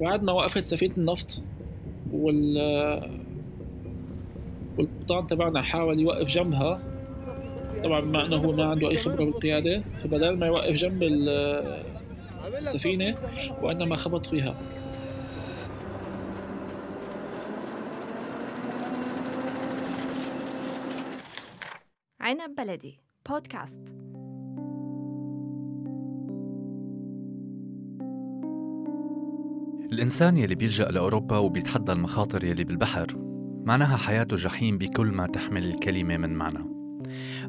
بعد 0.00 0.22
ما 0.22 0.32
وقفت 0.32 0.64
سفينة 0.66 0.94
النفط 0.98 1.42
وال 2.12 2.56
والقبطان 4.78 5.26
تبعنا 5.26 5.62
حاول 5.62 6.00
يوقف 6.00 6.26
جنبها 6.26 6.80
طبعا 7.84 8.00
بما 8.00 8.26
إنه 8.26 8.36
هو 8.36 8.52
ما 8.52 8.64
عنده 8.64 8.90
أي 8.90 8.98
خبرة 8.98 9.24
بالقيادة 9.24 9.82
فبدل 10.02 10.38
ما 10.38 10.46
يوقف 10.46 10.74
جنب 10.74 11.02
السفينة 12.58 13.16
وإنما 13.62 13.96
خبط 13.96 14.26
فيها. 14.26 14.56
عنب 22.20 22.54
بلدي 22.56 23.00
بودكاست 23.28 23.96
الإنسان 29.92 30.36
يلي 30.36 30.54
بيلجأ 30.54 30.84
لأوروبا 30.84 31.38
وبيتحدى 31.38 31.92
المخاطر 31.92 32.44
يلي 32.44 32.64
بالبحر 32.64 33.06
معناها 33.64 33.96
حياته 33.96 34.36
جحيم 34.36 34.78
بكل 34.78 35.06
ما 35.06 35.26
تحمل 35.26 35.64
الكلمة 35.66 36.16
من 36.16 36.34
معنى. 36.34 36.58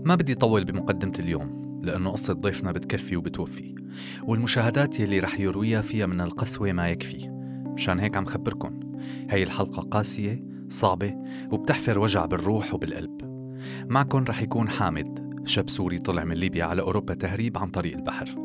ما 0.06 0.16
بدي 0.16 0.36
طول 0.36 0.66
بمقدمة 0.66 1.14
اليوم 1.20 1.82
لأنه 1.84 2.12
قصة 2.12 2.34
ضيفنا 2.34 2.72
بتكفي 2.72 3.18
وبتوفي 3.18 3.76
والمشاهدات 4.24 5.00
يلي 5.00 5.20
رح 5.20 5.40
يرويها 5.40 5.82
فيها 5.82 6.06
من 6.06 6.22
القسوة 6.22 6.72
ما 6.72 6.90
يكفي. 6.90 7.30
مشان 7.74 8.00
هيك 8.00 8.18
عم 8.18 8.26
خبركن. 8.26 8.80
هاي 9.30 9.44
الحلقة 9.44 9.82
قاسية 9.82 10.44
صعبة 10.70 11.14
وبتحفر 11.52 12.00
وجع 12.00 12.26
بالروح 12.26 12.74
وبالقلب. 12.74 13.22
معكن 13.90 14.24
رح 14.24 14.42
يكون 14.42 14.70
حامد 14.70 15.42
شاب 15.46 15.70
سوري 15.70 16.00
طلع 16.00 16.24
من 16.24 16.36
ليبيا 16.36 16.66
على 16.66 16.82
أوروبا 16.82 17.14
تهريب 17.14 17.58
عن 17.58 17.70
طريق 17.70 17.96
البحر. 17.96 18.36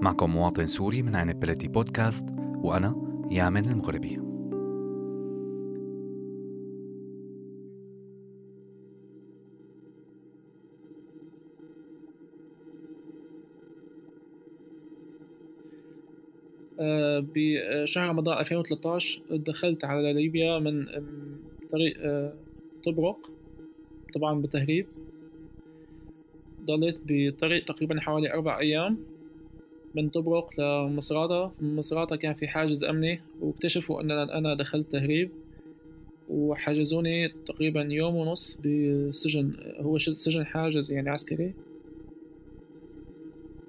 معكم 0.00 0.30
مواطن 0.30 0.66
سوري 0.66 1.02
من 1.02 1.16
عين 1.16 1.32
بلدي 1.32 1.68
بودكاست 1.68 2.26
وأنا 2.62 3.07
يامن 3.30 3.64
المغربي 3.70 4.18
بشهر 17.34 18.08
رمضان 18.08 18.38
2013 18.38 19.20
دخلت 19.30 19.84
على 19.84 20.12
ليبيا 20.12 20.58
من 20.58 20.86
طريق 21.70 21.96
آه، 22.00 22.32
طبرق 22.84 23.30
طبعا 24.14 24.42
بتهريب. 24.42 24.86
ضليت 26.64 27.00
بطريق 27.06 27.64
تقريبا 27.64 28.00
حوالي 28.00 28.32
أربع 28.32 28.58
أيام. 28.58 28.98
من 29.94 30.08
طبرق 30.08 30.60
لمصراتة 30.60 31.52
من 31.60 31.76
مصراتة 31.76 32.16
كان 32.16 32.34
في 32.34 32.48
حاجز 32.48 32.84
أمني 32.84 33.20
واكتشفوا 33.40 34.00
أن 34.00 34.10
أنا 34.10 34.54
دخلت 34.54 34.92
تهريب 34.92 35.30
وحجزوني 36.28 37.28
تقريبا 37.28 37.88
يوم 37.90 38.16
ونص 38.16 38.56
بسجن 38.56 39.52
هو 39.80 39.98
سجن 39.98 40.46
حاجز 40.46 40.92
يعني 40.92 41.10
عسكري. 41.10 41.52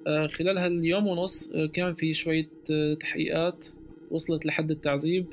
آه، 0.06 0.26
خلال 0.26 0.58
هاليوم 0.58 1.06
ونص 1.06 1.50
آه، 1.54 1.66
كان 1.66 1.94
في 1.94 2.14
شوية 2.14 2.48
آه، 2.70 2.94
تحقيقات 2.94 3.64
وصلت 4.10 4.46
لحد 4.46 4.70
التعذيب. 4.70 5.26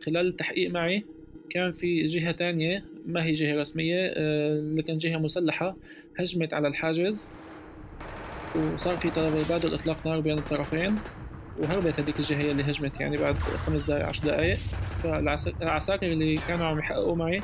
خلال 0.00 0.26
التحقيق 0.26 0.70
معي 0.70 1.04
كان 1.50 1.72
في 1.72 2.06
جهة 2.06 2.32
تانية 2.32 2.84
ما 3.06 3.24
هي 3.24 3.32
جهة 3.32 3.56
رسمية 3.56 4.12
لكن 4.58 4.98
جهة 4.98 5.18
مسلحة 5.18 5.76
هجمت 6.18 6.54
على 6.54 6.68
الحاجز. 6.68 7.28
وصار 8.56 8.96
في 8.96 9.10
تبادل 9.10 9.74
إطلاق 9.74 10.06
نار 10.06 10.20
بين 10.20 10.38
الطرفين 10.38 10.94
وهربت 11.58 12.00
هذيك 12.00 12.18
الجهة 12.18 12.50
اللي 12.50 12.62
هجمت 12.62 13.00
يعني 13.00 13.16
بعد 13.16 13.34
خمس 13.34 13.82
دقايق 13.82 14.06
عشر 14.06 14.24
دقايق. 14.24 14.58
فالعساكر 15.02 16.12
اللي 16.12 16.34
كانوا 16.48 16.66
عم 16.66 16.78
يحققوا 16.78 17.16
معي 17.16 17.40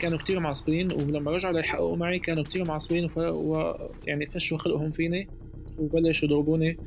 كانوا 0.00 0.18
كتير 0.18 0.40
معصبين 0.40 0.92
ولما 0.92 1.30
رجعوا 1.30 1.54
ليحققوا 1.54 1.96
معي 1.96 2.18
كانوا 2.18 2.44
كتير 2.44 2.64
معصبين 2.64 3.08
ويعني 3.16 4.26
فشوا 4.26 4.58
خلقهم 4.58 4.90
فيني 4.90 5.28
وبلشوا 5.78 6.28
يضربوني. 6.28 6.78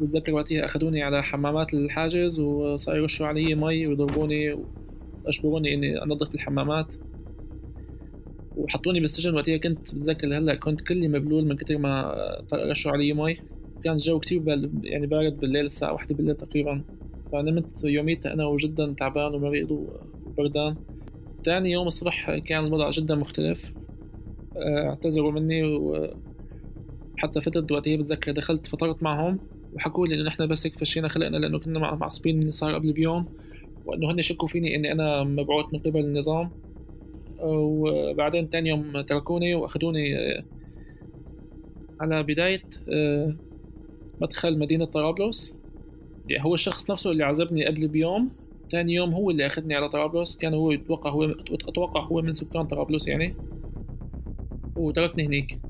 بتذكر 0.00 0.32
وقتها 0.32 0.64
أخذوني 0.64 1.02
على 1.02 1.22
حمامات 1.22 1.74
الحاجز 1.74 2.40
وصاروا 2.40 3.00
يرشوا 3.00 3.26
علي 3.26 3.54
مي 3.54 3.86
ويضربوني 3.86 4.58
وأجبروني 5.24 5.74
إني 5.74 6.02
أنظف 6.02 6.34
الحمامات. 6.34 6.92
وحطوني 8.56 9.00
بالسجن 9.00 9.34
وقتها 9.34 9.56
كنت 9.56 9.94
بتذكر 9.94 10.38
هلأ 10.38 10.54
كنت 10.54 10.80
كلي 10.80 11.08
مبلول 11.08 11.46
من 11.46 11.56
كتر 11.56 11.78
ما 11.78 12.14
رشوا 12.52 12.92
علي 12.92 13.12
مي. 13.12 13.36
كان 13.84 13.92
الجو 13.92 14.18
كتير 14.18 14.38
بل 14.38 14.70
يعني 14.82 15.06
بارد 15.06 15.40
بالليل 15.40 15.66
الساعة 15.66 15.92
واحدة 15.92 16.14
بالليل 16.14 16.36
تقريبا. 16.36 16.82
فنمت 17.32 17.84
يوميتها 17.84 18.32
أنا 18.32 18.46
وجدا 18.46 18.94
تعبان 18.98 19.34
ومريض 19.34 19.88
وبردان. 20.26 20.76
تاني 21.44 21.70
يوم 21.70 21.86
الصبح 21.86 22.38
كان 22.38 22.64
الوضع 22.64 22.90
جدا 22.90 23.14
مختلف. 23.14 23.72
آه، 24.56 24.88
اعتذروا 24.88 25.32
مني 25.32 25.62
وحتى 25.62 27.40
فترة 27.40 27.66
وقتها 27.70 27.96
بتذكر 27.96 28.32
دخلت 28.32 28.66
فطرت 28.66 29.02
معهم 29.02 29.38
وحكوا 29.74 30.06
لي 30.06 30.14
إنه 30.14 30.24
نحن 30.24 30.46
بس 30.46 30.66
هيك 30.66 30.78
فشينا 30.78 31.08
خلقنا 31.08 31.36
لأنه 31.36 31.58
كنا 31.58 31.78
معصبين 31.78 32.34
من 32.34 32.40
اللي 32.40 32.52
صار 32.52 32.74
قبل 32.74 32.92
بيوم 32.92 33.26
وإنه 33.86 34.10
هن 34.10 34.22
شكوا 34.22 34.48
فيني 34.48 34.76
إني 34.76 34.92
أنا 34.92 35.24
مبعوث 35.24 35.66
من 35.72 35.78
قبل 35.78 36.00
النظام. 36.00 36.50
وبعدين 37.42 38.50
تاني 38.50 38.68
يوم 38.68 39.00
تركوني 39.00 39.54
وأخذوني 39.54 40.18
آه، 40.18 40.44
على 42.00 42.22
بداية 42.22 42.62
آه، 42.88 43.36
مدخل 44.20 44.58
مدينة 44.58 44.84
طرابلس. 44.84 45.58
يعني 46.28 46.44
هو 46.44 46.54
الشخص 46.54 46.90
نفسه 46.90 47.10
اللي 47.10 47.24
عذبني 47.24 47.66
قبل 47.66 47.88
بيوم 47.88 48.30
ثاني 48.72 48.94
يوم 48.94 49.14
هو 49.14 49.30
اللي 49.30 49.46
أخذني 49.46 49.74
على 49.74 49.88
طرابلس. 49.88 50.36
كان 50.36 50.54
هو 50.54 50.70
يتوقع 50.70 51.10
هو 51.10 51.24
أتوقع 51.50 52.00
هو 52.00 52.22
من 52.22 52.32
سكان 52.32 52.66
طرابلس 52.66 53.08
يعني 53.08 53.34
وتركني 54.76 55.26
هنيك 55.26 55.60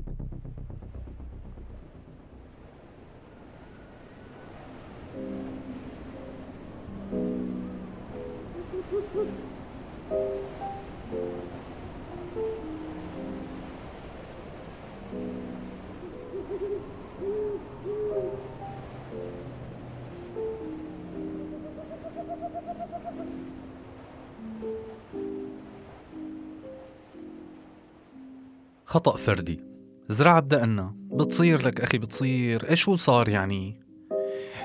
خطأ 28.91 29.17
فردي. 29.17 29.59
زرع 30.09 30.39
بدأنا. 30.39 30.95
بتصير 31.11 31.67
لك 31.67 31.81
أخي 31.81 31.97
بتصير. 31.97 32.69
إيش 32.69 32.89
هو 32.89 32.95
صار 32.95 33.29
يعني؟ 33.29 33.79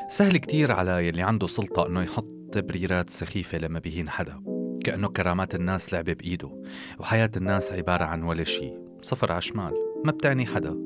سهل 0.09 0.37
كتير 0.37 0.73
على 0.73 1.09
يلي 1.09 1.23
عنده 1.23 1.47
سلطة 1.47 1.87
إنه 1.87 2.03
يحط 2.03 2.29
تبريرات 2.53 3.11
سخيفة 3.11 3.59
لما 3.59 3.79
بيهين 3.79 4.09
حدا. 4.09 4.43
كأنه 4.85 5.09
كرامات 5.09 5.55
الناس 5.55 5.93
لعبة 5.93 6.13
بإيده. 6.13 6.63
وحياة 6.99 7.31
الناس 7.37 7.73
عبارة 7.73 8.05
عن 8.05 8.23
ولا 8.23 8.45
شيء 8.45 8.79
صفر 9.03 9.33
على 9.33 9.43
شمال. 9.43 9.73
ما 10.05 10.13
بتعني 10.13 10.47
حدا. 10.47 10.77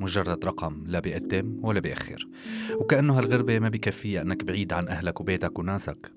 مجرد 0.00 0.44
رقم. 0.44 0.84
لا 0.86 1.00
بيقدم 1.00 1.60
ولا 1.62 1.80
بيأخر. 1.80 2.28
وكأنه 2.74 3.18
هالغربة 3.18 3.58
ما 3.58 3.68
بكفيها 3.68 4.22
أنك 4.22 4.44
بعيد 4.44 4.72
عن 4.72 4.88
أهلك 4.88 5.20
وبيتك 5.20 5.58
وناسك. 5.58 6.12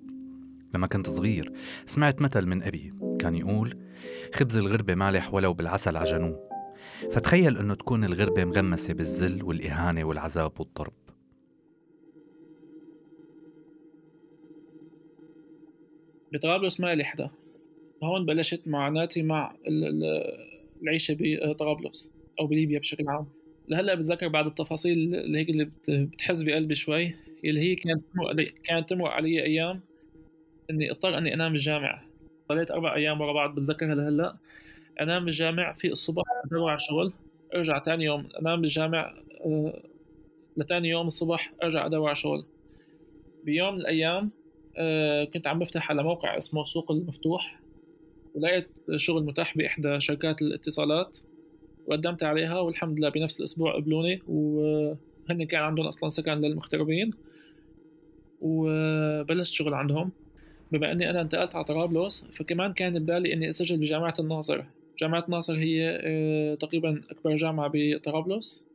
لما 0.76 0.88
كنت 0.88 1.10
صغير 1.10 1.52
سمعت 1.86 2.22
مثل 2.22 2.46
من 2.46 2.64
أبي. 2.64 2.94
كان 3.20 3.36
يقول 3.36 3.78
خبز 4.36 4.58
الغربة 4.58 4.96
مالح 4.96 5.34
ولو 5.34 5.54
بالعسل 5.54 5.98
عجنوه 5.98 6.51
فتخيل 7.12 7.58
أنه 7.58 7.76
تكون 7.76 8.04
الغربة 8.04 8.46
مغمسة 8.46 8.94
بالذل 8.94 9.44
والإهانة 9.44 10.04
والعذاب 10.04 10.60
والضرب. 10.60 10.94
بطرابلس 16.34 16.80
ما 16.80 16.96
لي 16.96 17.04
حدا 17.04 17.30
هون 18.04 18.26
بلشت 18.26 18.62
معاناتي 18.68 19.24
مع 19.24 19.56
العيشة 20.82 21.18
بطرابلس 21.20 22.12
أو 22.40 22.48
بليبيا 22.48 22.80
بشكل 22.80 23.08
عام. 23.08 23.26
لهلأ 23.68 23.96
بتذكر 23.96 24.28
بعض 24.28 24.46
التفاصيل 24.46 25.16
اللي 25.16 25.38
هيك 25.38 25.50
اللي 25.50 25.72
بتحز 25.88 26.44
بقلبي 26.44 26.76
شوي 26.76 27.16
اللي 27.46 27.62
هي 27.62 27.76
كانت 27.76 28.04
كانت 28.64 28.90
تمر 28.90 29.08
علي 29.08 29.44
أيام 29.44 29.82
إني 30.70 30.92
اضطر 30.92 31.18
إني 31.18 31.34
أنام 31.34 31.52
بالجامع 31.52 32.02
ضليت 32.50 32.72
أربع 32.72 32.96
أيام 32.96 33.22
ورا 33.22 33.34
بعض 33.34 33.56
بتذكرها 33.56 33.96
لهلأ. 33.96 34.38
انام 35.02 35.26
بالجامع 35.26 35.74
في 35.74 35.88
الصبح 35.92 36.24
ادور 36.46 36.70
على 36.70 36.80
شغل 36.80 37.14
أرجع 37.56 37.78
تاني 37.78 38.04
يوم. 38.06 38.28
انام 38.42 38.62
بالجامع 38.62 39.14
أه 39.46 39.84
لتاني 40.58 40.90
يوم 40.90 41.08
الصبح 41.08 41.54
أرجع 41.64 41.86
ادور 41.86 42.08
على 42.08 42.16
شغل 42.16 42.46
بيوم 43.44 43.74
من 43.74 43.80
الأيام 43.80 44.32
أه 44.78 45.24
كنت 45.24 45.48
عم 45.48 45.60
بفتح 45.60 45.92
على 45.92 46.04
موقع 46.04 46.38
اسمه 46.38 46.62
السوق 46.62 46.92
المفتوح 46.92 47.60
ولقيت 48.36 48.68
شغل 48.96 49.24
متاح 49.24 49.58
بإحدى 49.58 50.00
شركات 50.00 50.42
الاتصالات 50.42 51.20
وقدمت 51.88 52.24
عليها 52.24 52.60
والحمد 52.60 53.00
لله 53.00 53.10
بنفس 53.10 53.40
الأسبوع 53.40 53.76
قبلوني 53.76 54.22
وهن 54.28 55.44
كان 55.50 55.62
عندهم 55.62 55.86
أصلا 55.86 56.10
سكن 56.10 56.32
للمغتربين 56.32 57.12
وبلشت 58.42 59.54
شغل 59.54 59.74
عندهم. 59.74 60.12
بما 60.72 60.92
إني 60.92 61.10
أنا 61.10 61.22
انتقلت 61.22 61.56
على 61.56 61.64
طرابلس 61.64 62.26
فكمان 62.34 62.74
كان 62.74 63.00
ببالي 63.00 63.34
إني 63.34 63.50
أسجل 63.50 63.78
بجامعة 63.78 64.14
الناصر 64.20 64.64
جامعة 65.02 65.26
الناصر 65.26 65.56
هي 65.56 66.00
آه، 66.02 66.56
تقريبا 66.56 67.02
أكبر 67.10 67.36
جامعة 67.36 67.72
بطرابلس 67.74 68.66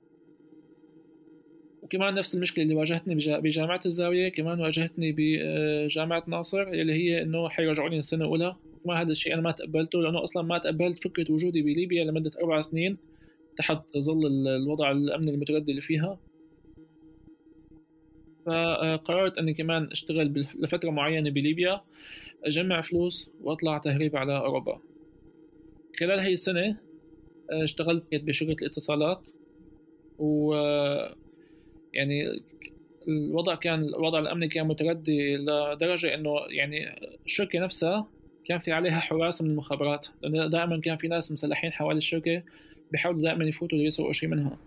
وكمان 1.82 2.14
نفس 2.14 2.34
المشكلة 2.34 2.64
اللي 2.64 2.74
واجهتني 2.74 3.14
بجامعة 3.14 3.80
الزاوية 3.86 4.28
كمان 4.28 4.60
واجهتني 4.60 5.14
بجامعه 5.18 6.24
ناصر 6.26 6.62
اللي 6.62 6.92
هي 6.92 7.22
إنه 7.22 7.48
حيرجعوني 7.48 7.98
السنة 7.98 8.24
الأولى. 8.24 8.56
ما 8.84 9.00
هذا 9.00 9.10
الشيء 9.10 9.34
أنا 9.34 9.42
ما 9.42 9.50
تقبلته 9.52 10.02
لأنه 10.02 10.22
أصلا 10.22 10.42
ما 10.42 10.58
تقبلت 10.58 11.02
فكرة 11.04 11.32
وجودي 11.32 11.62
بليبيا 11.62 12.04
لمدة 12.04 12.30
أربع 12.40 12.60
سنين 12.60 12.96
تحت 13.56 13.98
ظل 13.98 14.26
الوضع 14.48 14.90
الأمني 14.90 15.30
المتردي 15.30 15.70
اللي 15.70 15.82
فيها. 15.82 16.18
فقررت 18.46 19.38
إني 19.38 19.54
كمان 19.54 19.88
أشتغل 19.92 20.46
لفترة 20.58 20.90
معينة 20.90 21.30
بليبيا 21.30 21.80
أجمع 22.44 22.80
فلوس 22.80 23.30
وأطلع 23.42 23.78
تهريب 23.78 24.16
على 24.16 24.38
أوروبا. 24.38 24.80
خلال 26.00 26.18
هي 26.20 26.32
السنة 26.32 26.76
اشتغلت 27.50 28.04
بشركة 28.14 28.62
الاتصالات. 28.62 29.30
و 30.18 30.54
يعني 31.94 32.42
الوضع 33.08 33.54
كان 33.54 33.84
الوضع 33.84 34.18
الأمني 34.18 34.48
كان 34.48 34.66
متردي 34.66 35.36
لدرجة 35.36 36.14
إنه 36.14 36.30
يعني 36.48 36.84
الشركة 37.26 37.58
نفسها 37.58 38.08
كان 38.44 38.58
في 38.58 38.72
عليها 38.72 39.00
حراس 39.00 39.42
من 39.42 39.50
المخابرات. 39.50 40.06
لأنه 40.22 40.46
دائما 40.46 40.80
كان 40.80 40.96
في 40.96 41.08
ناس 41.08 41.32
مسلحين 41.32 41.72
حوالي 41.72 41.98
الشركة 41.98 42.42
بيحاولوا 42.92 43.22
دائما 43.22 43.44
يفوتوا 43.44 43.78
ليسرقوا 43.78 44.12
شيء 44.12 44.28
منها. 44.28 44.58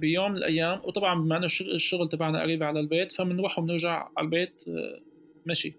بيوم 0.00 0.30
من 0.30 0.36
الأيام 0.36 0.80
وطبعا 0.84 1.20
بما 1.20 1.36
إنه 1.36 1.46
الشغل 1.60 2.08
تبعنا 2.08 2.42
قريب 2.42 2.62
على 2.62 2.80
البيت 2.80 3.12
فبنروح 3.12 3.58
وبنرجع 3.58 4.08
على 4.16 4.24
البيت 4.24 4.52
آه، 4.68 5.00
مشي. 5.46 5.74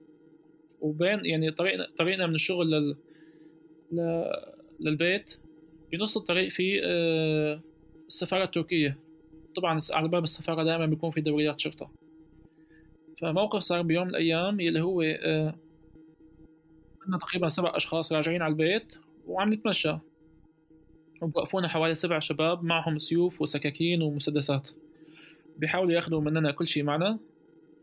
وبين 0.81 1.25
يعني 1.25 1.51
طريقنا 1.51 1.87
طريقنا 1.97 2.27
من 2.27 2.35
الشغل 2.35 2.71
لل 2.71 2.95
للبيت. 4.79 5.37
بنص 5.91 6.17
الطريق 6.17 6.51
في 6.51 6.81
آه، 6.83 7.61
السفارة 8.07 8.43
التركية. 8.43 8.97
طبعا 9.55 9.79
على 9.91 10.07
باب 10.07 10.23
السفارة 10.23 10.63
دائما 10.63 10.85
بيكون 10.85 11.11
في 11.11 11.21
دوريات 11.21 11.59
شرطة. 11.59 11.91
فموقف 13.21 13.59
صار 13.59 13.81
بيوم 13.81 14.03
من 14.03 14.09
الأيام 14.09 14.59
يلي 14.59 14.81
هو 14.81 15.01
آه، 15.01 15.55
كنا 17.05 17.17
تقريبا 17.17 17.47
سبع 17.47 17.71
أشخاص 17.75 18.13
راجعين 18.13 18.41
على 18.41 18.51
البيت 18.51 18.95
وعم 19.27 19.53
نتمشى. 19.53 19.97
وبوقفونا 21.21 21.67
حوالي 21.67 21.95
سبع 21.95 22.19
شباب 22.19 22.63
معهم 22.63 22.99
سيوف 22.99 23.41
وسكاكين 23.41 24.01
ومسدسات. 24.01 24.69
بيحاولوا 25.57 25.91
ياخذوا 25.91 26.21
مننا 26.21 26.51
كل 26.51 26.67
شيء 26.67 26.83
معنا 26.83 27.19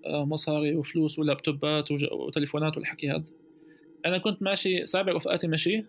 آه، 0.06 0.24
مصاري 0.24 0.76
وفلوس 0.76 1.18
ولابتوبات 1.18 1.90
وتليفونات 1.90 2.76
والحكي 2.76 3.10
هذا 3.10 3.24
أنا 4.06 4.18
كنت 4.18 4.42
ماشي 4.42 4.86
سابق 4.86 5.12
رفقاتي 5.12 5.48
مشي. 5.48 5.84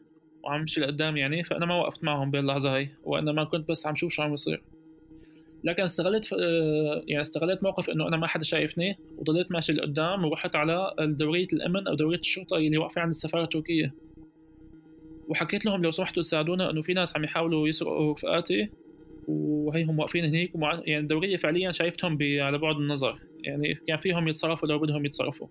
وعم 0.48 0.62
مشي 0.62 0.82
لقدام 0.82 1.18
يعني 1.18 1.44
فأنا 1.44 1.66
ما 1.66 1.76
وقفت 1.76 2.04
معهم 2.04 2.32
باللحظة 2.32 2.76
هاي 2.76 2.90
وإنما 3.04 3.44
كنت 3.44 3.70
بس 3.70 3.88
عم 3.88 3.96
شوف 3.96 4.14
شو 4.14 4.22
عم 4.22 4.34
يصير 4.34 4.62
لكن 5.64 5.84
استغلت 5.84 6.34
آه، 6.34 7.04
يعني 7.08 7.22
استغلت 7.22 7.64
موقف 7.64 7.90
إنه 7.90 8.08
أنا 8.08 8.18
ما 8.18 8.28
حدا 8.28 8.44
شايفني 8.44 8.98
وضليت 9.18 9.52
ماشي 9.52 9.74
لقدام 9.74 10.26
ورحت 10.26 10.56
على 10.56 10.94
دورية 11.00 11.48
الأمن 11.54 11.88
أو 11.88 11.96
دورية 11.96 12.20
الشرطة 12.20 12.58
اللي 12.58 12.78
واقفة 12.78 13.02
عند 13.02 13.10
السفارة 13.10 13.44
التركية. 13.44 13.94
وحكيت 15.28 15.66
لهم 15.66 15.84
لو 15.84 15.92
سمحتوا 15.92 16.24
تساعدونا 16.24 16.70
إنه 16.70 16.82
في 16.82 16.94
ناس 16.94 17.16
عم 17.16 17.24
يحاولوا 17.24 17.68
يسرقوا 17.68 18.14
رفقاتي 18.14 18.70
وهيهم 19.28 20.00
واقفين 20.00 20.26
هنيك 20.26 20.56
ومع... 20.56 20.82
يعني 20.86 20.98
الدورية 20.98 21.38
فعليا 21.38 21.72
شايفتهم 21.72 22.18
ب... 22.18 22.24
على 22.24 22.58
بعد 22.58 22.76
النظر. 22.76 23.20
يعني 23.44 23.74
كان 23.88 23.98
فيهم 23.98 24.28
يتصرفوا 24.28 24.68
لو 24.68 24.80
بدهم 24.80 25.06
يتصرفوا. 25.06 25.48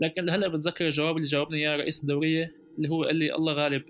لكن 0.00 0.30
هلا 0.30 0.48
بتذكر 0.48 0.86
الجواب 0.86 1.16
اللي 1.16 1.28
جاوبني 1.28 1.58
إياه 1.58 1.76
رئيس 1.76 2.00
الدورية 2.00 2.52
اللي 2.76 2.88
هو 2.88 3.04
قال 3.04 3.16
لي 3.16 3.34
الله 3.34 3.52
غالب. 3.52 3.82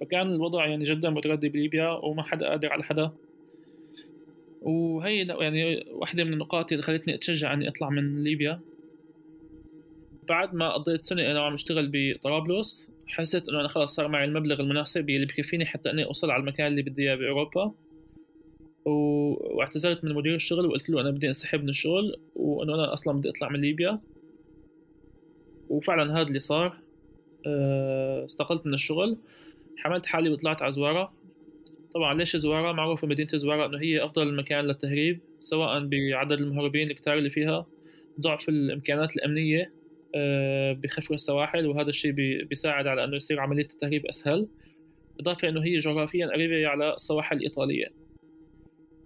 فكان 0.00 0.32
الوضع 0.32 0.66
يعني 0.66 0.84
جدا 0.84 1.10
متردي 1.10 1.48
بليبيا 1.48 1.88
وما 1.88 2.22
حدا 2.22 2.48
قادر 2.48 2.72
على 2.72 2.82
حدا. 2.82 3.10
وهي 4.62 5.26
يعني 5.26 5.86
واحدة 5.90 6.24
من 6.24 6.32
النقاط 6.32 6.72
اللي 6.72 6.82
خلتني 6.82 7.14
أتشجع 7.14 7.52
إني 7.52 7.68
أطلع 7.68 7.90
من 7.90 8.24
ليبيا. 8.24 8.60
بعد 10.28 10.54
ما 10.54 10.72
قضيت 10.72 11.04
سنة 11.04 11.30
أنا 11.30 11.40
عم 11.40 11.54
أشتغل 11.54 11.90
بطرابلس 11.92 12.92
حسيت 13.06 13.48
إنه 13.48 13.60
أنا 13.60 13.68
خلاص 13.68 13.94
صار 13.94 14.08
معي 14.08 14.24
المبلغ 14.24 14.60
المناسب 14.60 15.10
اللي 15.10 15.26
بكفيني 15.26 15.66
حتى 15.66 15.90
إني 15.90 16.04
أوصل 16.04 16.30
على 16.30 16.40
المكان 16.40 16.66
اللي 16.66 16.82
بدي 16.82 17.02
إياه 17.02 17.14
بأوروبا. 17.14 17.72
و... 18.84 18.90
واعتذرت 19.56 20.04
من 20.04 20.14
مدير 20.14 20.34
الشغل 20.34 20.66
وقلت 20.66 20.90
له 20.90 21.00
أنا 21.00 21.10
بدي 21.10 21.28
أنسحب 21.28 21.62
من 21.62 21.68
الشغل 21.68 22.16
وإنه 22.36 22.74
أنا 22.74 22.92
أصلا 22.92 23.18
بدي 23.18 23.30
أطلع 23.30 23.48
من 23.48 23.60
ليبيا. 23.60 24.00
وفعلا 25.68 26.12
هذا 26.12 26.28
اللي 26.28 26.40
صار. 26.40 26.78
آه، 27.46 28.26
استقلت 28.26 28.66
من 28.66 28.74
الشغل. 28.74 29.16
حملت 29.76 30.06
حالي 30.06 30.30
وطلعت 30.30 30.62
على 30.62 30.72
زوارة. 30.72 31.12
طبعا 31.94 32.14
ليش 32.14 32.36
زوارة؟ 32.36 32.72
معروفة 32.72 33.06
مدينة 33.06 33.28
زوارة 33.34 33.66
إنه 33.66 33.78
هي 33.78 34.04
أفضل 34.04 34.36
مكان 34.36 34.64
للتهريب 34.64 35.20
سواء 35.38 35.84
بعدد 35.84 36.32
المهربين 36.32 36.90
الكتار 36.90 37.18
اللي 37.18 37.30
فيها 37.30 37.66
ضعف 38.20 38.48
الإمكانات 38.48 39.16
الأمنية 39.16 39.72
آه، 40.14 40.72
بخفر 40.72 41.14
السواحل 41.14 41.66
وهذا 41.66 41.88
الشيء 41.88 42.12
بيساعد 42.44 42.86
على 42.86 43.04
إنه 43.04 43.16
يصير 43.16 43.40
عملية 43.40 43.64
التهريب 43.64 44.06
أسهل. 44.06 44.48
إضافة 45.20 45.48
إنه 45.48 45.64
هي 45.64 45.78
جغرافيا 45.78 46.26
قريبة 46.26 46.68
على 46.68 46.94
السواحل 46.94 47.36
الإيطالية. 47.36 47.86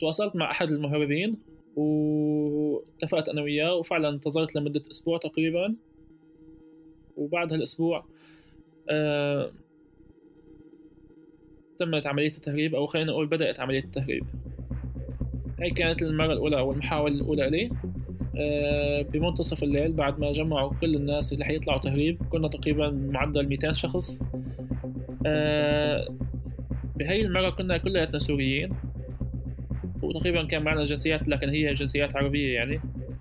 تواصلت 0.00 0.36
مع 0.36 0.50
أحد 0.50 0.68
المهربين 0.68 1.38
واتفقت 1.76 3.28
أنا 3.28 3.42
وياه 3.42 3.74
وفعلا 3.74 4.08
انتظرت 4.08 4.56
لمدة 4.56 4.82
أسبوع 4.90 5.18
تقريبا. 5.18 5.74
وبعد 7.16 7.52
هالأسبوع 7.52 8.04
آه 8.90 9.52
تمت 11.78 12.06
عملية 12.06 12.28
التهريب 12.28 12.74
أو 12.74 12.86
خلينا 12.86 13.10
نقول 13.10 13.26
بدأت 13.26 13.60
عملية 13.60 13.84
التهريب. 13.84 14.24
هاي 15.60 15.70
كانت 15.70 16.02
المرة 16.02 16.32
الأولى 16.32 16.58
أو 16.58 16.72
المحاولة 16.72 17.14
الأولى 17.14 17.50
لي. 17.50 17.70
آه، 18.38 19.02
بمنتصف 19.02 19.62
الليل 19.62 19.92
بعد 19.92 20.18
ما 20.20 20.32
جمعوا 20.32 20.72
كل 20.80 20.94
الناس 20.94 21.32
اللي 21.32 21.44
حيطلعوا 21.44 21.80
تهريب 21.80 22.22
كنا 22.30 22.48
تقريبا 22.48 22.90
معدل 22.90 23.48
200 23.48 23.72
شخص. 23.72 24.22
آه، 25.26 26.08
بهي 26.96 27.20
المرة 27.20 27.50
كنا 27.50 27.76
كلياتنا 27.76 28.18
سوريين. 28.18 28.68
وتقريبا 30.02 30.44
كان 30.44 30.62
معنا 30.62 30.84
جنسيات 30.84 31.28
لكن 31.28 31.48
هي 31.48 31.74
جنسيات 31.74 32.16
عربية 32.16 32.54
يعني 32.54 32.80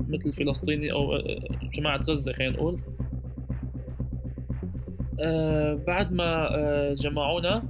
مثل 0.10 0.34
فلسطيني 0.34 0.92
أو 0.92 1.16
آه، 1.16 1.40
جماعة 1.74 1.98
غزة 1.98 2.34
خلينا 2.34 2.54
نقول. 2.54 2.80
بعد 5.88 6.12
ما 6.12 6.50
جمعونا 6.94 7.64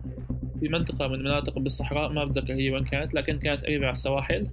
بمنطقة 0.63 1.07
من 1.07 1.19
مناطق 1.19 1.59
بالصحراء 1.59 2.11
ما 2.11 2.25
بتذكر 2.25 2.53
هي 2.53 2.71
وين 2.71 2.83
كانت 2.83 3.13
لكن 3.13 3.39
كانت 3.39 3.63
قريبة 3.63 3.85
على 3.85 3.91
السواحل. 3.91 4.47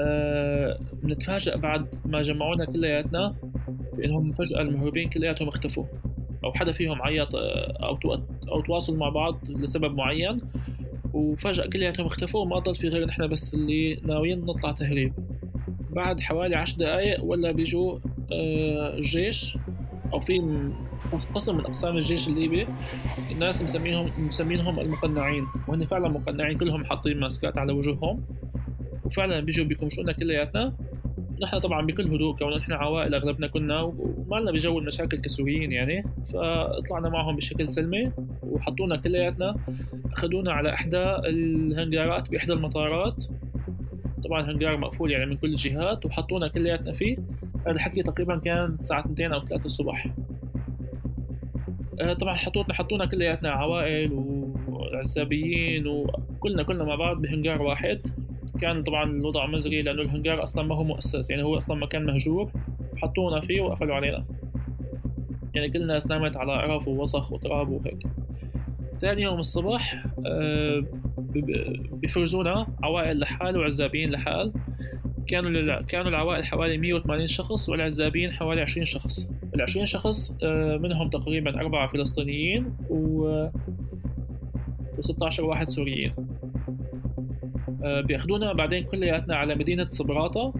أه 0.00 0.78
بنتفاجأ 1.02 1.56
بعد 1.56 1.86
ما 2.04 2.22
جمعونا 2.22 2.64
كلياتنا 2.64 3.34
بإنهم 3.92 4.32
فجأة 4.32 4.60
المهربين 4.60 5.08
كلياتهم 5.10 5.48
اختفوا 5.48 5.84
أو 6.44 6.52
حدا 6.52 6.72
فيهم 6.72 7.02
عيط 7.02 7.34
آه، 7.34 7.76
أو 7.82 7.98
أو 8.48 8.60
تواصلوا 8.60 8.98
مع 8.98 9.08
بعض 9.08 9.38
لسبب 9.50 9.94
معين 9.94 10.40
وفجأة 11.14 11.66
كلياتهم 11.66 12.06
اختفوا 12.06 12.40
وما 12.40 12.58
ضل 12.58 12.74
في 12.76 12.88
غير 12.88 13.06
نحن 13.06 13.26
بس 13.26 13.54
اللي 13.54 14.00
ناويين 14.04 14.40
نطلع 14.40 14.72
تهريب. 14.72 15.12
بعد 15.90 16.20
حوالي 16.20 16.56
عشر 16.56 16.76
دقايق 16.76 17.24
ولا 17.24 17.52
بيجوا 17.52 17.98
آه، 18.32 18.96
الجيش 18.96 19.58
أو 20.12 20.20
في 20.20 20.40
قسم 21.34 21.56
من 21.56 21.64
أقسام 21.64 21.96
الجيش 21.96 22.28
الليبي 22.28 22.66
الناس 23.32 23.62
مسمينهم 23.62 24.10
مسمينهم 24.18 24.80
المقنعين 24.80 25.46
وهن 25.68 25.86
فعلا 25.86 26.08
مقنعين 26.08 26.58
كلهم 26.58 26.84
حاطين 26.84 27.20
ماسكات 27.20 27.58
على 27.58 27.72
وجوههم. 27.72 28.24
وفعلا 29.04 29.40
بيجوا 29.40 29.66
بيكمشونا 29.66 30.12
كلياتنا. 30.12 30.74
نحن 31.42 31.58
طبعا 31.58 31.86
بكل 31.86 32.14
هدوء 32.14 32.36
كون 32.36 32.56
نحن 32.56 32.72
عوائل 32.72 33.14
أغلبنا 33.14 33.46
كنا 33.46 33.80
وما 33.82 34.36
لنا 34.36 34.52
بجو 34.52 34.78
المشاكل 34.78 35.16
كسوريين 35.16 35.72
يعني. 35.72 36.04
فطلعنا 36.26 37.08
معهم 37.08 37.36
بشكل 37.36 37.68
سلمي 37.68 38.12
وحطونا 38.42 38.96
كلياتنا. 38.96 39.56
أخذونا 40.12 40.52
على 40.52 40.74
إحدى 40.74 41.04
الهنجارات 41.26 42.30
بإحدى 42.30 42.52
المطارات. 42.52 43.24
طبعا 44.24 44.50
هنجار 44.50 44.76
مقفول 44.76 45.10
يعني 45.10 45.26
من 45.26 45.36
كل 45.36 45.48
الجهات 45.48 46.06
وحطونا 46.06 46.48
كلياتنا 46.48 46.92
فيه. 46.92 47.16
هذا 47.60 47.70
الحكي 47.70 48.02
تقريبا 48.02 48.38
كان 48.38 48.76
الساعة 48.80 49.00
2 49.00 49.32
أو 49.32 49.44
3 49.44 49.64
الصبح. 49.64 50.06
طبعا 52.20 52.34
حطونا 52.34 52.74
حطونا 52.74 53.06
كلياتنا 53.06 53.50
عوائل 53.50 54.12
وعزابيين 54.68 55.86
وكلنا 55.86 56.62
كلنا 56.62 56.84
مع 56.84 56.94
بعض 56.94 57.22
بهنجار 57.22 57.62
واحد. 57.62 58.00
كان 58.60 58.82
طبعا 58.82 59.04
الوضع 59.04 59.46
مزري 59.46 59.82
لأنه 59.82 60.02
الهنجار 60.02 60.44
أصلا 60.44 60.64
ما 60.64 60.74
هو 60.74 60.84
مؤسس 60.84 61.30
يعني 61.30 61.42
هو 61.42 61.56
أصلا 61.56 61.76
مكان 61.76 62.06
مهجور. 62.06 62.50
حطونا 62.96 63.40
فيه 63.40 63.60
وقفلوا 63.60 63.94
علينا. 63.94 64.24
يعني 65.54 65.70
كل 65.70 65.82
الناس 65.82 66.06
نامت 66.06 66.36
على 66.36 66.52
قرف 66.52 66.88
ووسخ 66.88 67.32
وتراب 67.32 67.68
وهيك. 67.68 68.06
ثاني 69.00 69.22
يوم 69.22 69.38
الصبح 69.38 70.04
آه، 70.26 70.84
بفرزونا 71.92 72.66
عوائل 72.82 73.20
لحال 73.20 73.58
وعزابين 73.58 74.10
لحال. 74.10 74.52
كانوا 75.26 75.82
كانوا 75.82 76.08
العوائل 76.08 76.44
حوالي 76.44 76.78
180 76.78 77.26
شخص 77.26 77.68
والعزابين 77.68 78.32
حوالي 78.32 78.60
20 78.60 78.86
شخص. 78.86 79.30
ال 79.58 79.62
20 79.62 79.86
شخص 79.86 80.36
آه، 80.42 80.76
منهم 80.76 81.10
تقريبا 81.10 81.60
أربعة 81.60 81.88
فلسطينيين 81.88 82.76
و 82.90 83.48
و16 84.98 85.40
واحد 85.40 85.68
سوريين. 85.68 86.12
آه، 87.84 88.00
بياخدونا 88.00 88.52
بعدين 88.52 88.84
كلياتنا 88.84 89.36
على 89.36 89.54
مدينة 89.54 89.88
صبراطة. 89.90 90.52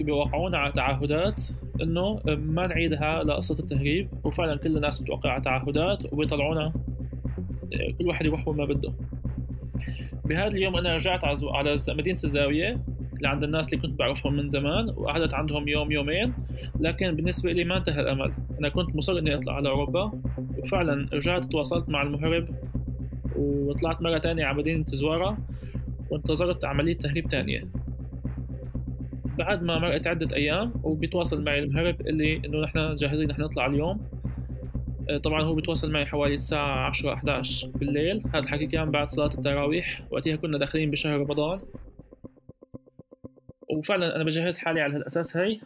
بيوقعونا 0.00 0.58
على 0.58 0.72
تعهدات 0.72 1.44
إنه 1.82 2.20
ما 2.26 2.66
نعيدها 2.66 3.24
لقصة 3.24 3.58
التهريب. 3.58 4.08
وفعلا 4.24 4.56
كل 4.56 4.76
الناس 4.76 5.02
بتوقع 5.02 5.30
على 5.30 5.42
تعهدات 5.42 6.12
وبيطلعونا 6.12 6.72
آه، 7.74 7.92
كل 7.98 8.08
واحد 8.08 8.26
يروح 8.26 8.48
وين 8.48 8.56
ما 8.56 8.64
بده. 8.64 8.94
بهذا 10.24 10.46
اليوم 10.46 10.76
أنا 10.76 10.94
رجعت 10.94 11.24
على 11.24 11.76
مدينة 11.88 12.18
الزاوية. 12.24 12.80
اللي 13.18 13.28
عند 13.28 13.44
الناس 13.44 13.68
اللي 13.68 13.82
كنت 13.82 13.98
بعرفهم 13.98 14.34
من 14.36 14.48
زمان 14.48 14.88
وقعدت 14.96 15.34
عندهم 15.34 15.68
يوم 15.68 15.92
يومين. 15.92 16.32
لكن 16.80 17.16
بالنسبة 17.16 17.52
لي 17.52 17.64
ما 17.64 17.76
انتهى 17.76 18.00
الأمل. 18.00 18.32
أنا 18.60 18.68
كنت 18.68 18.96
مصر 18.96 19.18
إني 19.18 19.34
أطلع 19.34 19.54
على 19.56 19.68
أوروبا 19.68 20.12
وفعلا 20.58 21.08
رجعت 21.12 21.44
تواصلت 21.44 21.88
مع 21.88 22.02
المهرب 22.02 22.48
وطلعت 23.36 24.02
مرة 24.02 24.18
تانية 24.18 24.44
على 24.44 24.56
مدينة 24.56 24.84
زوارة 24.88 25.38
وانتظرت 26.10 26.64
عملية 26.64 26.96
تهريب 26.96 27.28
تانية. 27.28 27.68
بعد 29.38 29.62
ما 29.62 29.78
مرقت 29.78 30.06
عدة 30.06 30.36
أيام 30.36 30.72
وبيتواصل 30.82 31.44
معي 31.44 31.58
المهرب 31.58 32.00
اللي 32.00 32.36
إنه 32.36 32.60
نحن 32.60 32.96
جاهزين 32.96 33.28
نحن 33.28 33.42
نطلع 33.42 33.66
اليوم. 33.66 34.00
آه، 35.10 35.18
طبعا 35.18 35.42
هو 35.42 35.54
بيتواصل 35.54 35.90
معي 35.92 36.06
حوالي 36.06 36.34
الساعة 36.34 36.86
10 36.88 37.14
11 37.14 37.68
بالليل. 37.68 38.22
هذا 38.26 38.38
الحكي 38.38 38.66
كان 38.66 38.90
بعد 38.90 39.10
صلاة 39.10 39.34
التراويح. 39.38 40.02
وقتها 40.10 40.36
كنا 40.36 40.58
داخلين 40.58 40.90
بشهر 40.90 41.20
رمضان. 41.20 41.60
وفعلا 43.78 44.16
أنا 44.16 44.24
بجهز 44.24 44.58
حالي 44.58 44.80
على 44.80 44.94
هالأساس 44.94 45.36
هي 45.36 45.60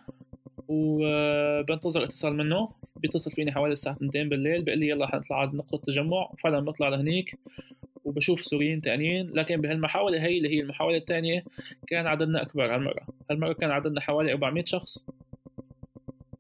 وبنتظر 0.69 2.05
اتصال 2.05 2.37
منه. 2.37 2.69
بيتصل 2.97 3.31
فيني 3.31 3.53
حوالي 3.53 3.73
الساعة 3.73 3.97
2 3.97 4.29
بالليل 4.29 4.63
بيقول 4.63 4.81
لي 4.81 4.89
يلا 4.89 5.07
حنطلع 5.07 5.41
على 5.41 5.51
نقطة 5.55 5.75
التجمع 5.75 6.31
وفعلا 6.33 6.61
بطلع 6.61 6.89
لهنيك 6.89 7.39
وبشوف 8.05 8.45
سوريين 8.45 8.81
تانيين. 8.81 9.31
لكن 9.35 9.61
بهالمحاولة 9.61 10.23
هي 10.25 10.39
اللي 10.39 10.49
هي 10.49 10.61
المحاولة 10.61 10.97
الثانية 10.97 11.45
كان 11.87 12.07
عددنا 12.07 12.43
أكبر 12.43 12.75
هالمرة. 12.75 13.07
هالمرة 13.31 13.53
كان 13.53 13.71
عددنا 13.71 14.01
حوالي 14.01 14.33
400 14.33 14.65
شخص. 14.65 15.07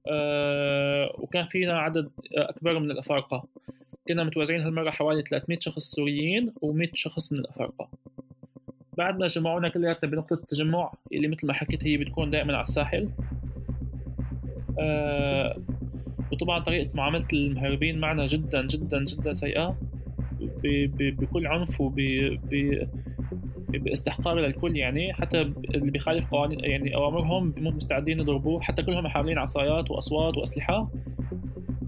أه 0.08 1.14
وكان 1.18 1.46
فينا 1.46 1.78
عدد 1.78 2.10
أكبر 2.34 2.78
من 2.78 2.90
الأفارقة. 2.90 3.44
كنا 4.08 4.24
متوزعين 4.24 4.60
هالمرة 4.60 4.90
حوالي 4.90 5.22
300 5.22 5.58
شخص 5.60 5.90
سوريين 5.90 6.52
و100 6.64 6.90
شخص 6.94 7.32
من 7.32 7.38
الأفارقة. 7.38 7.88
بعد 8.98 9.18
ما 9.18 9.26
جمعونا 9.26 9.68
كلياتنا 9.68 10.10
بنقطة 10.10 10.34
التجمع 10.34 10.92
اللي 11.12 11.28
مثل 11.28 11.46
ما 11.46 11.52
حكيت 11.52 11.86
هي 11.86 11.96
بتكون 11.96 12.30
دائما 12.30 12.54
على 12.54 12.62
الساحل. 12.62 13.08
آه 14.80 15.56
وطبعا 16.32 16.58
طريقة 16.58 16.90
معاملة 16.94 17.26
المهربين 17.32 17.98
معنا 17.98 18.26
جدا 18.26 18.66
جدا 18.66 19.04
جدا 19.04 19.32
سيئة. 19.32 19.76
بكل 20.98 21.46
عنف 21.46 21.80
وب 21.80 22.00
باستحقار 23.68 24.38
للكل 24.40 24.76
يعني. 24.76 25.12
حتى 25.12 25.40
اللي 25.40 25.90
بيخالف 25.90 26.30
قوانين 26.30 26.64
يعني 26.64 26.94
أوامرهم 26.96 27.54
مو 27.56 27.70
مستعدين 27.70 28.18
يضربوه. 28.18 28.60
حتى 28.60 28.82
كلهم 28.82 29.08
حاملين 29.08 29.38
عصايات 29.38 29.90
وأصوات 29.90 30.36
وأسلحة. 30.36 30.90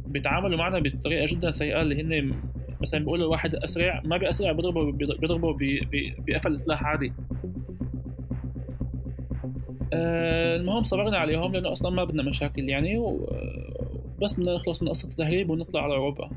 بيتعاملوا 0.06 0.58
معنا 0.58 0.78
بطريقة 0.78 1.26
جدا 1.26 1.50
سيئة 1.50 1.82
اللي 1.82 2.02
هن 2.02 2.34
مثلا 2.84 3.00
بيقولوا 3.00 3.30
واحد 3.30 3.54
أسرع 3.54 4.02
ما 4.04 4.16
بيأسرع 4.16 4.52
بيضربه 4.52 4.92
بيضربه 4.92 5.56
بقفل 6.26 6.58
سلاح 6.58 6.84
عادي. 6.84 7.12
آه 9.92 10.56
المهم 10.56 10.82
صبرنا 10.82 11.18
عليهم 11.18 11.52
لأنه 11.52 11.72
أصلا 11.72 11.90
ما 11.90 12.04
بدنا 12.04 12.22
مشاكل 12.22 12.68
يعني 12.68 13.18
بس 14.22 14.40
بدنا 14.40 14.54
نخلص 14.54 14.82
من 14.82 14.88
قصة 14.88 15.08
التهريب 15.08 15.50
ونطلع 15.50 15.82
على 15.82 15.94
أوروبا. 15.94 16.30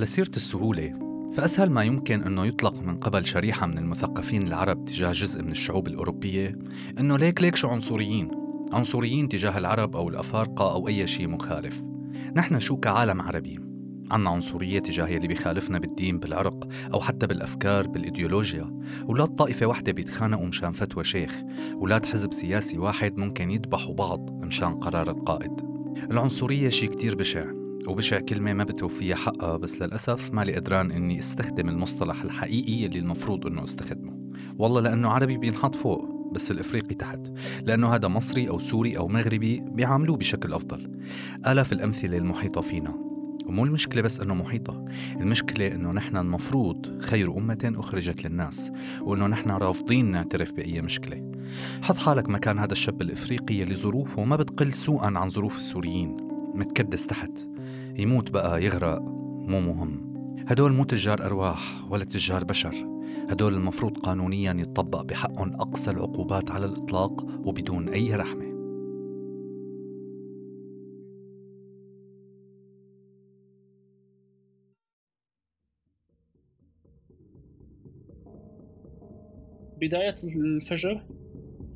على 0.00 0.06
سيرة 0.06 0.30
السهولة 0.36 0.92
فأسهل 1.32 1.70
ما 1.70 1.84
يمكن 1.84 2.22
أنه 2.22 2.46
يطلق 2.46 2.82
من 2.82 2.96
قبل 2.96 3.24
شريحة 3.24 3.66
من 3.66 3.78
المثقفين 3.78 4.42
العرب 4.42 4.84
تجاه 4.84 5.12
جزء 5.12 5.42
من 5.42 5.50
الشعوب 5.50 5.88
الأوروبية 5.88 6.58
أنه 7.00 7.16
ليك 7.16 7.42
ليك 7.42 7.56
شو 7.56 7.68
عنصريين 7.68 8.30
عنصريين 8.72 9.28
تجاه 9.28 9.58
العرب 9.58 9.96
أو 9.96 10.08
الأفارقة 10.08 10.72
أو 10.72 10.88
أي 10.88 11.06
شيء 11.06 11.28
مخالف. 11.28 11.82
نحن 12.36 12.58
شو 12.58 12.76
كعالم 12.76 13.22
عربي؟ 13.22 13.60
عنا 14.10 14.30
عنصرية 14.30 14.78
تجاه 14.78 15.08
يلي 15.08 15.28
بيخالفنا 15.28 15.78
بالدين 15.78 16.18
بالعرق 16.18 16.68
أو 16.94 17.00
حتى 17.00 17.26
بالأفكار 17.26 17.86
بالإيديولوجيا. 17.86 18.80
أولاد 19.08 19.28
طائفة 19.28 19.66
واحدة 19.66 19.92
بيتخانقوا 19.92 20.46
مشان 20.46 20.72
فتوى 20.72 21.04
شيخ 21.04 21.42
أولاد 21.72 22.06
حزب 22.06 22.32
سياسي 22.32 22.78
واحد 22.78 23.18
ممكن 23.18 23.50
يذبحوا 23.50 23.94
بعض 23.94 24.44
مشان 24.44 24.74
قرار 24.74 25.10
القائد. 25.10 25.60
العنصرية 26.10 26.68
شيء 26.68 26.90
كتير 26.90 27.14
بشع. 27.14 27.59
وبشع 27.86 28.20
كلمة 28.20 28.52
ما 28.52 28.64
بتوفيها 28.64 29.16
حقها 29.16 29.56
بس 29.56 29.82
للأسف 29.82 30.32
مالي 30.32 30.54
قدران 30.54 30.90
إني 30.90 31.18
أستخدم 31.18 31.68
المصطلح 31.68 32.22
الحقيقي 32.22 32.86
اللي 32.86 32.98
المفروض 32.98 33.46
إنه 33.46 33.64
أستخدمه. 33.64 34.32
والله 34.58 34.80
لأنه 34.80 35.08
عربي 35.08 35.36
بينحط 35.36 35.74
فوق 35.74 36.32
بس 36.32 36.50
الإفريقي 36.50 36.94
تحت. 36.94 37.20
لأنه 37.62 37.94
هذا 37.94 38.08
مصري 38.08 38.48
أو 38.48 38.58
سوري 38.58 38.98
أو 38.98 39.08
مغربي 39.08 39.60
بيعاملوه 39.60 40.16
بشكل 40.16 40.52
أفضل. 40.52 41.00
آلاف 41.46 41.72
الأمثلة 41.72 42.16
المحيطة 42.16 42.60
فينا. 42.60 42.94
ومو 43.46 43.64
المشكلة 43.64 44.02
بس 44.02 44.20
إنه 44.20 44.34
محيطة 44.34 44.84
المشكلة 45.20 45.74
إنه 45.74 45.92
نحن 45.92 46.16
المفروض 46.16 47.02
خير 47.02 47.38
أمة 47.38 47.72
أخرجت 47.76 48.24
للناس 48.24 48.72
وإنه 49.00 49.26
نحن 49.26 49.50
رافضين 49.50 50.10
نعترف 50.10 50.52
بأي 50.52 50.82
مشكلة. 50.82 51.32
حط 51.82 51.96
حالك 51.96 52.28
مكان 52.28 52.58
هذا 52.58 52.72
الشاب 52.72 53.02
الإفريقي 53.02 53.62
اللي 53.62 53.76
ظروفه 53.76 54.24
ما 54.24 54.36
بتقل 54.36 54.72
سوءا 54.72 55.18
عن 55.18 55.28
ظروف 55.28 55.56
السوريين. 55.56 56.16
متكدس 56.54 57.06
تحت. 57.06 57.49
يموت 57.98 58.30
بقى 58.30 58.64
يغرق. 58.64 59.00
مو 59.48 59.60
مهم. 59.60 60.10
هدول 60.48 60.72
مو 60.72 60.84
تجار 60.84 61.24
أرواح 61.26 61.84
ولا 61.90 62.04
تجار 62.04 62.44
بشر. 62.44 62.74
هدول 63.30 63.54
المفروض 63.54 63.98
قانونيا 63.98 64.52
يتطبق 64.58 65.02
بحقهم 65.02 65.54
أقصى 65.54 65.90
العقوبات 65.90 66.50
على 66.50 66.66
الإطلاق 66.66 67.24
وبدون 67.46 67.88
أي 67.88 68.14
رحمة. 68.14 68.50
بداية 79.80 80.16
الفجر 80.24 81.02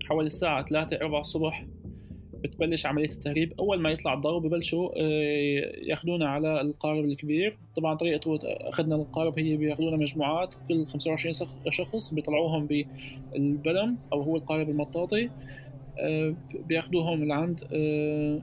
حوالي 0.09 0.27
الساعة 0.27 0.65
3 0.69 0.97
4 0.97 1.21
الصبح 1.21 1.67
بتبلش 2.45 2.87
عملية 2.87 3.11
التهريب. 3.11 3.53
أول 3.59 3.81
ما 3.81 3.91
يطلع 3.91 4.15
الضوء 4.15 4.39
ببلشوا 4.39 4.91
آه، 4.97 5.73
ياخذونا 5.83 6.29
على 6.29 6.61
القارب 6.61 7.05
الكبير. 7.05 7.59
طبعا 7.77 7.95
طريقة 7.95 8.39
أخذنا 8.45 8.95
القارب 8.95 9.39
هي 9.39 9.57
بياخذونا 9.57 9.97
مجموعات. 9.97 10.55
كل 10.69 10.87
25 10.87 11.35
شخص 11.71 12.15
بيطلعوهم 12.15 12.67
بالبلم 12.67 13.97
أو 14.13 14.23
هو 14.23 14.37
القارب 14.37 14.69
المطاطي. 14.69 15.31
آه، 15.99 16.35
بياخذوهم 16.69 17.25
لعند 17.25 17.61
آه، 17.73 18.43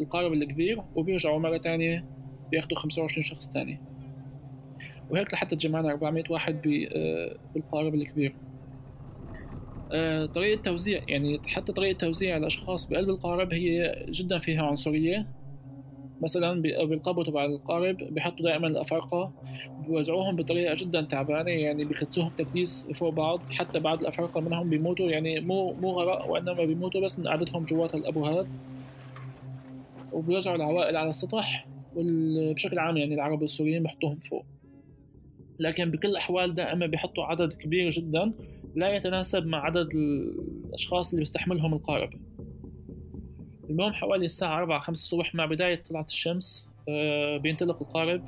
القارب 0.00 0.32
الكبير 0.32 0.80
وبيرجعوا 0.96 1.38
مرة 1.38 1.56
تانية 1.56 2.04
بياخذوا 2.50 2.78
25 2.78 3.24
شخص 3.24 3.48
تاني. 3.48 3.78
وهيك 5.10 5.34
لحتى 5.34 5.56
تجمعنا 5.56 5.90
400 5.90 6.24
واحد 6.30 6.62
بالقارب 7.54 7.94
الكبير. 7.94 8.34
آه، 9.92 10.26
طريقة 10.26 10.62
توزيع 10.62 11.02
يعني 11.08 11.40
حتى 11.46 11.72
طريقة 11.72 11.98
توزيع 11.98 12.36
الأشخاص 12.36 12.88
بقلب 12.88 13.08
القارب 13.08 13.52
هي 13.52 14.04
جدا 14.08 14.38
فيها 14.38 14.62
عنصرية. 14.62 15.26
مثلا 16.22 16.62
بالقبو 16.62 17.22
تبع 17.22 17.44
القارب 17.44 17.96
بيحطوا 17.96 18.44
دائما 18.44 18.66
الأفارقة 18.66 19.32
بيوزعوهم 19.86 20.36
بطريقة 20.36 20.74
جدا 20.74 21.02
تعبانة 21.02 21.50
يعني 21.50 21.84
بيكدسوهم 21.84 22.30
تكديس 22.36 22.86
فوق 22.94 23.08
بعض 23.08 23.40
حتى 23.50 23.80
بعض 23.80 24.00
الأفارقة 24.00 24.40
منهم 24.40 24.70
بيموتوا 24.70 25.10
يعني 25.10 25.40
مو 25.40 25.72
مو 25.72 25.90
غرق 25.90 26.30
وإنما 26.30 26.64
بيموتوا 26.64 27.00
بس 27.00 27.18
من 27.18 27.28
قعدتهم 27.28 27.64
جوات 27.64 27.94
الأبوهات. 27.94 28.46
وبيوزعوا 30.12 30.56
العوائل 30.56 30.96
على 30.96 31.10
السطح 31.10 31.66
وبشكل 31.96 32.78
عام 32.78 32.96
يعني 32.96 33.14
العرب 33.14 33.42
والسوريين 33.42 33.82
بيحطوهم 33.82 34.18
فوق. 34.18 34.44
لكن 35.58 35.90
بكل 35.90 36.08
الأحوال 36.08 36.54
دائما 36.54 36.86
بيحطوا 36.86 37.24
عدد 37.24 37.52
كبير 37.52 37.90
جدا. 37.90 38.32
لا 38.74 38.94
يتناسب 38.94 39.46
مع 39.46 39.58
عدد 39.64 39.88
الأشخاص 39.94 41.10
اللي 41.10 41.20
بيستحملهم 41.20 41.74
القارب. 41.74 42.10
المهم 43.70 43.92
حوالي 43.92 44.26
الساعة 44.26 44.58
أربعة 44.58 44.80
خمسة 44.80 44.98
الصبح 44.98 45.34
مع 45.34 45.46
بداية 45.46 45.82
طلعة 45.90 46.04
الشمس 46.04 46.70
آه، 46.88 47.36
بينطلق 47.36 47.82
القارب 47.82 48.24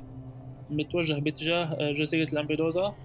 متوجه 0.69 1.13
باتجاه 1.19 1.63
آه، 1.63 1.91
جزيرة 1.91 2.29
لامبيدوزا. 2.31 2.95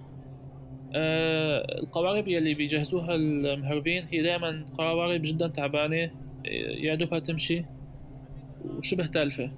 آه 0.95 1.79
القوارب 1.79 2.27
يلي 2.27 2.53
بيجهزوها 2.53 3.15
المهربين 3.15 4.05
هي 4.11 4.21
دائما 4.21 4.65
قوارب 4.77 5.21
جدا 5.21 5.47
تعبانة 5.47 6.11
يا 6.81 6.95
دوبها 6.95 7.19
تمشي 7.19 7.65
وشبه 8.65 9.05
تالفة. 9.05 9.51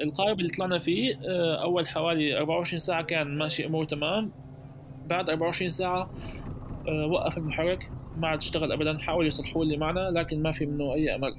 القارب 0.00 0.38
اللي 0.40 0.50
طلعنا 0.50 0.78
فيه 0.78 1.14
أول 1.62 1.88
حوالي 1.88 2.38
24 2.38 2.78
ساعة 2.78 3.02
كان 3.02 3.38
ماشي 3.38 3.66
أموره 3.66 3.84
تمام. 3.84 4.30
بعد 5.06 5.30
24 5.30 5.70
ساعة 5.70 6.10
وقف 6.88 7.38
المحرك 7.38 7.90
ما 8.16 8.28
عاد 8.28 8.38
اشتغل 8.38 8.72
أبدا 8.72 8.98
حاول 8.98 9.26
يصلحوه 9.26 9.62
اللي 9.62 9.76
معنا 9.76 10.10
لكن 10.10 10.42
ما 10.42 10.52
في 10.52 10.66
منه 10.66 10.94
أي 10.94 11.14
أمل. 11.14 11.34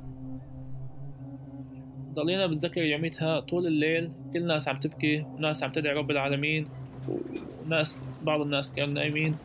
ضلينا 2.13 2.47
بتذكر 2.47 2.81
يوميتها 2.81 3.39
طول 3.39 3.67
الليل. 3.67 4.11
كل 4.33 4.39
الناس 4.39 4.67
عم 4.67 4.79
تبكي 4.79 5.21
وناس 5.21 5.63
عم 5.63 5.71
تدعي 5.71 5.93
رب 5.93 6.11
العالمين 6.11 6.67
وناس 7.65 7.99
بعض 8.23 8.41
الناس 8.41 8.73
كانوا 8.73 8.93
نايمين. 8.93 9.35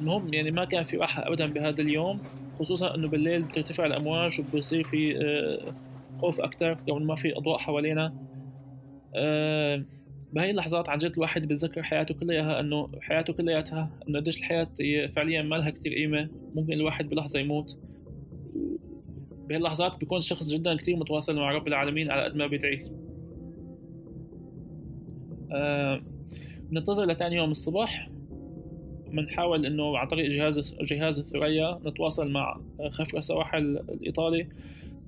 المهم 0.00 0.34
يعني 0.34 0.50
ما 0.50 0.64
كان 0.64 0.84
في 0.84 0.96
راحة 0.96 1.28
أبدا 1.28 1.46
بهذا 1.46 1.80
اليوم 1.80 2.20
خصوصا 2.58 2.94
إنه 2.94 3.08
بالليل 3.08 3.42
بترتفع 3.42 3.86
الأمواج 3.86 4.40
وبصير 4.40 4.84
في 4.84 5.16
آه، 5.18 5.72
خوف 6.20 6.40
أكثر 6.40 6.78
كون 6.88 7.06
ما 7.06 7.14
في 7.14 7.36
أضواء 7.36 7.58
حوالينا. 7.58 8.14
آه، 9.14 9.84
بهي 10.32 10.50
اللحظات 10.50 10.88
عن 10.88 10.98
جد 10.98 11.12
الواحد 11.12 11.48
بتذكر 11.48 11.82
حياته 11.82 12.14
كلياها 12.14 12.60
إنه 12.60 12.88
حياته 13.00 13.32
كلياتها 13.32 13.90
إنه 14.08 14.18
قديش 14.18 14.38
الحياة 14.38 14.68
فعليا 15.16 15.42
ما 15.42 15.56
لها 15.56 15.70
كثير 15.70 15.94
قيمة. 15.94 16.28
ممكن 16.54 16.72
الواحد 16.72 17.08
بلحظة 17.08 17.38
يموت. 17.40 17.78
بهي 19.48 19.56
اللحظات 19.56 19.98
بيكون 19.98 20.18
الشخص 20.18 20.52
جدا 20.52 20.76
كثير 20.76 20.96
متواصل 20.96 21.36
مع 21.36 21.52
رب 21.52 21.68
العالمين 21.68 22.10
على 22.10 22.24
قد 22.24 22.36
ما 22.36 22.46
بيدعي 22.46 22.86
آه 25.52 26.02
بننتظر 26.70 27.04
لتاني 27.04 27.36
يوم 27.36 27.50
الصبح 27.50 28.10
بنحاول 29.12 29.66
إنه 29.66 29.98
عن 29.98 30.08
طريق 30.08 30.30
جهاز 30.30 30.74
جهاز 30.80 31.18
الثريا 31.18 31.78
نتواصل 31.86 32.30
مع 32.30 32.60
خفر 32.90 33.18
السواحل 33.18 33.58
الإيطالي. 33.88 34.46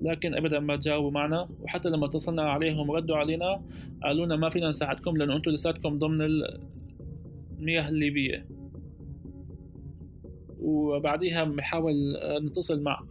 لكن 0.01 0.35
أبدا 0.35 0.59
ما 0.59 0.75
تجاوبوا 0.75 1.11
معنا. 1.11 1.49
وحتى 1.61 1.89
لما 1.89 2.05
اتصلنا 2.05 2.41
عليهم 2.41 2.91
ردوا 2.91 3.17
علينا 3.17 3.61
قالوا 4.03 4.25
لنا 4.25 4.35
ما 4.35 4.49
فينا 4.49 4.69
نساعدكم 4.69 5.17
لأنه 5.17 5.35
أنتم 5.35 5.51
لساتكم 5.51 5.99
ضمن 5.99 6.21
المياه 6.21 7.89
الليبية. 7.89 8.45
وبعديها 10.59 11.43
بنحاول 11.43 11.93
نتصل 12.41 12.83
مع 12.83 13.03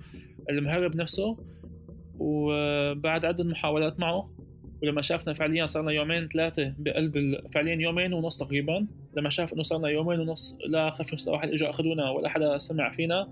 المهرب 0.50 0.96
نفسه. 0.96 1.36
وبعد 2.18 3.24
عدة 3.24 3.44
محاولات 3.44 4.00
معه 4.00 4.30
ولما 4.82 5.02
شافنا 5.02 5.34
فعليا 5.34 5.66
صارنا 5.66 5.92
يومين 5.92 6.28
ثلاثة 6.28 6.74
بقلب 6.78 7.36
فعليا 7.54 7.74
يومين 7.74 8.12
ونص 8.12 8.36
تقريبا. 8.36 8.86
لما 9.16 9.30
شاف 9.30 9.52
إنه 9.52 9.62
صارنا 9.62 9.88
يومين 9.88 10.20
ونص 10.20 10.58
لا 10.66 10.90
خفر 10.90 11.12
السواحل 11.12 11.48
اجوا 11.48 11.70
أخذونا 11.70 12.10
ولا 12.10 12.28
حدا 12.28 12.58
سمع 12.58 12.92
فينا. 12.92 13.28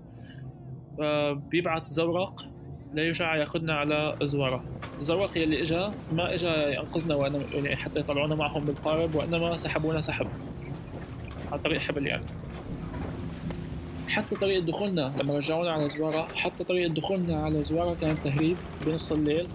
فبيبعت 0.97 1.89
زورق 1.89 2.52
ليرجع 2.93 3.35
ياخذنا 3.35 3.73
على 3.73 4.17
زوارة. 4.23 4.63
الزورق 4.99 5.37
يلي 5.37 5.61
إجا 5.61 5.91
ما 6.11 6.33
إجا 6.33 6.67
ينقذنا 6.67 7.15
وانما 7.15 7.43
يعني 7.53 7.75
حتى 7.75 7.99
يطلعونا 7.99 8.35
معهم 8.35 8.65
بالقارب 8.65 9.15
وإنما 9.15 9.57
سحبونا 9.57 10.01
سحب. 10.01 10.27
عن 11.51 11.59
طريق 11.59 11.79
حبل 11.79 12.07
يعني. 12.07 12.23
حتى 14.07 14.35
طريقة 14.35 14.65
دخولنا 14.65 15.13
لما 15.19 15.37
رجعونا 15.37 15.71
على 15.71 15.89
زوارة 15.89 16.27
حتى 16.35 16.63
طريقة 16.63 16.93
دخولنا 16.93 17.43
على 17.45 17.63
زوارة 17.63 17.97
كانت 18.01 18.17
تهريب 18.23 18.57
بنص 18.85 19.11
الليل 19.11 19.47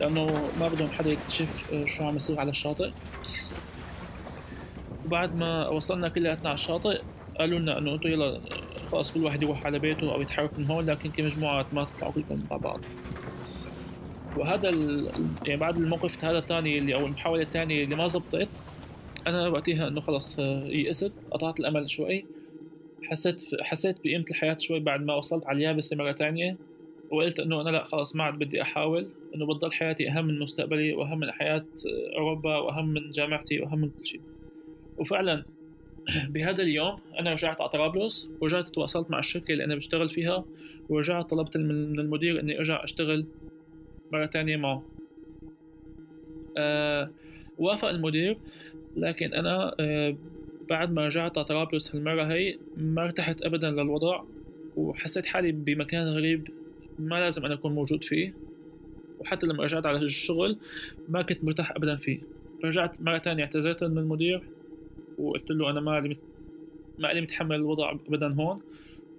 لأنه 0.00 0.26
ما 0.60 0.68
بدهم 0.68 0.88
حدا 0.88 1.10
يكتشف 1.10 1.72
شو 1.86 2.04
عم 2.04 2.16
يصير 2.16 2.40
على 2.40 2.50
الشاطئ. 2.50 2.90
وبعد 5.06 5.36
ما 5.36 5.68
وصلنا 5.68 6.08
كلياتنا 6.08 6.48
على 6.48 6.54
الشاطئ 6.54 7.02
قالوا 7.38 7.58
لنا 7.58 7.78
إنه 7.78 7.94
أنتم 7.94 8.08
يلا 8.08 8.40
خلاص 8.92 9.12
كل 9.12 9.24
واحد 9.24 9.42
يروح 9.42 9.66
على 9.66 9.78
بيته 9.78 10.14
أو 10.14 10.20
يتحرك 10.22 10.58
من 10.58 10.66
هون 10.66 10.86
لكن 10.86 11.10
كمجموعات 11.10 11.74
ما 11.74 11.84
تطلعوا 11.84 12.12
كلكم 12.12 12.46
مع 12.50 12.56
بعض. 12.56 12.80
وهذا. 14.36 14.70
يعني 15.46 15.60
بعد 15.60 15.76
الموقف 15.76 16.24
هذا 16.24 16.38
الثاني 16.38 16.78
اللي 16.78 16.94
أو 16.94 17.06
المحاولة 17.06 17.42
الثانية 17.42 17.84
اللي 17.84 17.96
ما 17.96 18.06
زبطت 18.06 18.48
أنا 19.26 19.48
وقتها 19.48 19.88
إنه 19.88 20.00
خلص 20.00 20.38
يئست 20.38 21.12
قطعت 21.30 21.60
الأمل 21.60 21.90
شوي. 21.90 22.24
حسيت 23.02 23.42
حسيت 23.60 23.96
بقيمة 24.04 24.24
الحياة 24.30 24.56
شوي 24.58 24.80
بعد 24.80 25.00
ما 25.00 25.14
وصلت 25.14 25.46
على 25.46 25.56
اليابسة 25.58 25.96
مرة 25.96 26.12
تانية. 26.12 26.56
وقلت 27.10 27.40
إنه 27.40 27.60
أنا 27.60 27.70
لأ 27.70 27.84
خلص 27.84 28.16
ما 28.16 28.24
عاد 28.24 28.34
بدي 28.34 28.62
أحاول. 28.62 29.08
إنه 29.34 29.46
بتضل 29.46 29.72
حياتي 29.72 30.10
أهم 30.10 30.24
من 30.24 30.38
مستقبلي 30.38 30.92
وأهم 30.92 31.18
من 31.18 31.30
حياة 31.30 31.64
أوروبا 32.16 32.58
وأهم 32.58 32.88
من 32.88 33.10
جامعتي 33.10 33.60
وأهم 33.60 33.78
من 33.78 33.90
كل 33.90 34.06
شيء. 34.06 34.20
وفعلا 34.98 35.44
بهذا 36.32 36.62
اليوم 36.62 36.98
أنا 37.18 37.32
رجعت 37.32 37.60
على 37.60 37.70
طرابلس 37.70 38.30
ورجعت 38.40 38.68
تواصلت 38.68 39.10
مع 39.10 39.18
الشركة 39.18 39.52
اللي 39.52 39.64
أنا 39.64 39.76
بشتغل 39.76 40.08
فيها 40.08 40.44
ورجعت 40.88 41.30
طلبت 41.30 41.56
من 41.56 42.00
المدير 42.00 42.40
إني 42.40 42.58
أرجع 42.58 42.84
أشتغل 42.84 43.26
مرة 44.12 44.26
تانية 44.26 44.56
معه. 44.56 44.82
أه 46.58 47.10
وافق 47.58 47.88
المدير 47.88 48.38
لكن 48.96 49.34
أنا 49.34 49.74
أه 49.80 50.16
بعد 50.68 50.92
ما 50.92 51.06
رجعت 51.06 51.38
على 51.38 51.44
طرابلس 51.44 51.94
هالمرة 51.94 52.22
هي 52.22 52.58
ما 52.76 53.02
ارتحت 53.02 53.42
أبدا 53.42 53.70
للوضع 53.70 54.22
وحسيت 54.76 55.26
حالي 55.26 55.52
بمكان 55.52 56.06
غريب 56.06 56.48
ما 56.98 57.20
لازم 57.20 57.44
أنا 57.44 57.54
أكون 57.54 57.74
موجود 57.74 58.04
فيه. 58.04 58.34
وحتى 59.18 59.46
لما 59.46 59.64
رجعت 59.64 59.86
على 59.86 59.98
الشغل 59.98 60.56
ما 61.08 61.22
كنت 61.22 61.44
مرتاح 61.44 61.70
أبدا 61.70 61.96
فيه. 61.96 62.20
فرجعت 62.62 63.00
مرة 63.00 63.18
تانية 63.18 63.44
اعتذرت 63.44 63.84
من 63.84 63.98
المدير. 63.98 64.42
وقلت 65.18 65.50
له 65.50 65.70
أنا 65.70 65.80
ما 65.80 66.00
لي 66.00 66.16
ما 66.98 67.08
لي 67.08 67.20
متحمل 67.20 67.56
الوضع 67.56 67.92
ابدا 68.08 68.34
هون 68.34 68.60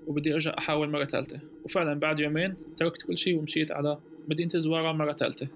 وبدي 0.07 0.33
أرجع 0.33 0.55
أحاول 0.57 0.89
مرة 0.89 1.05
ثالثة. 1.05 1.39
وفعلا 1.65 1.99
بعد 1.99 2.19
يومين 2.19 2.55
تركت 2.77 3.01
كل 3.01 3.17
شيء 3.17 3.37
ومشيت 3.37 3.71
على 3.71 3.97
مدينه 4.27 4.51
زوارة 4.55 4.91
مرة 4.91 5.13
ثالثة. 5.13 5.47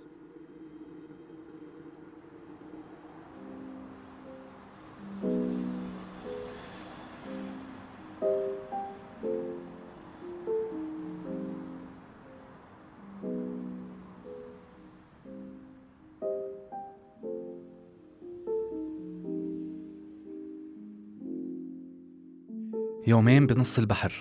يومين 23.07 23.47
بنص 23.47 23.79
البحر 23.79 24.13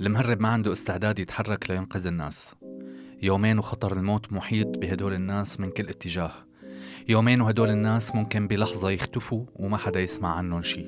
المهرب 0.00 0.40
ما 0.40 0.48
عنده 0.48 0.72
استعداد 0.72 1.18
يتحرك 1.18 1.70
لينقذ 1.70 2.06
الناس. 2.06 2.54
يومين 3.22 3.58
وخطر 3.58 3.92
الموت 3.92 4.32
محيط 4.32 4.78
بهدول 4.78 5.12
الناس 5.12 5.60
من 5.60 5.70
كل 5.70 5.88
اتجاه. 5.88 6.32
يومين 7.08 7.40
وهدول 7.40 7.70
الناس 7.70 8.14
ممكن 8.14 8.46
بلحظة 8.46 8.90
يختفوا 8.90 9.44
وما 9.56 9.76
حدا 9.76 10.00
يسمع 10.00 10.34
عنهم 10.34 10.62
شي. 10.62 10.86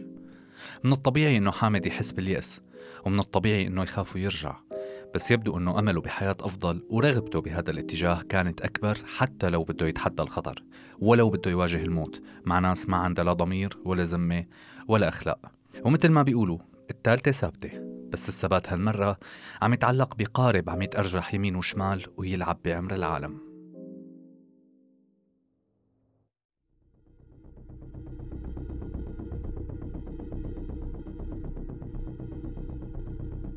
من 0.84 0.92
الطبيعي 0.92 1.36
إنه 1.36 1.50
حامد 1.50 1.86
يحس 1.86 2.12
باليأس 2.12 2.60
ومن 3.04 3.18
الطبيعي 3.18 3.66
إنه 3.66 3.82
يخاف 3.82 4.14
ويرجع. 4.14 4.56
بس 5.14 5.30
يبدو 5.30 5.58
إنه 5.58 5.78
أمله 5.78 6.00
بحياة 6.00 6.36
أفضل 6.40 6.82
ورغبته 6.90 7.40
بهذا 7.40 7.70
الاتجاه 7.70 8.22
كانت 8.22 8.60
أكبر 8.60 8.98
حتى 9.16 9.50
لو 9.50 9.64
بده 9.64 9.86
يتحدى 9.86 10.22
الخطر 10.22 10.62
ولو 10.98 11.30
بده 11.30 11.50
يواجه 11.50 11.82
الموت. 11.82 12.22
مع 12.44 12.58
ناس 12.58 12.88
ما 12.88 12.96
عندها 12.96 13.24
لا 13.24 13.32
ضمير 13.32 13.78
ولا 13.84 14.02
ذمة 14.02 14.44
ولا 14.88 15.08
أخلاق. 15.08 15.52
ومثل 15.84 16.08
ما 16.08 16.22
بيقولوا 16.22 16.58
التالتة 16.90 17.30
ثابتة 17.30 17.70
بس 18.12 18.28
الثبات 18.28 18.72
هالمرة 18.72 19.18
عم 19.62 19.72
يتعلق 19.72 20.14
بقارب 20.14 20.70
عم 20.70 20.82
يتأرجح 20.82 21.34
يمين 21.34 21.56
وشمال 21.56 22.04
ويلعب 22.16 22.58
بعمر 22.64 22.94
العالم. 22.94 23.46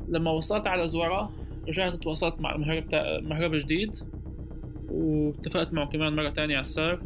لما 0.08 0.30
وصلت 0.30 0.66
على 0.66 0.88
زوارة 0.88 1.32
رجعت 1.68 1.94
تواصلت 1.94 2.40
مع 2.40 2.54
المهرب 2.54 2.84
مهرب 3.22 3.54
جديد 3.54 3.98
واتفقت 4.88 5.72
معه 5.72 5.90
كمان 5.90 6.16
مرة 6.16 6.30
تانية 6.30 6.54
على 6.54 6.62
السعر 6.62 7.02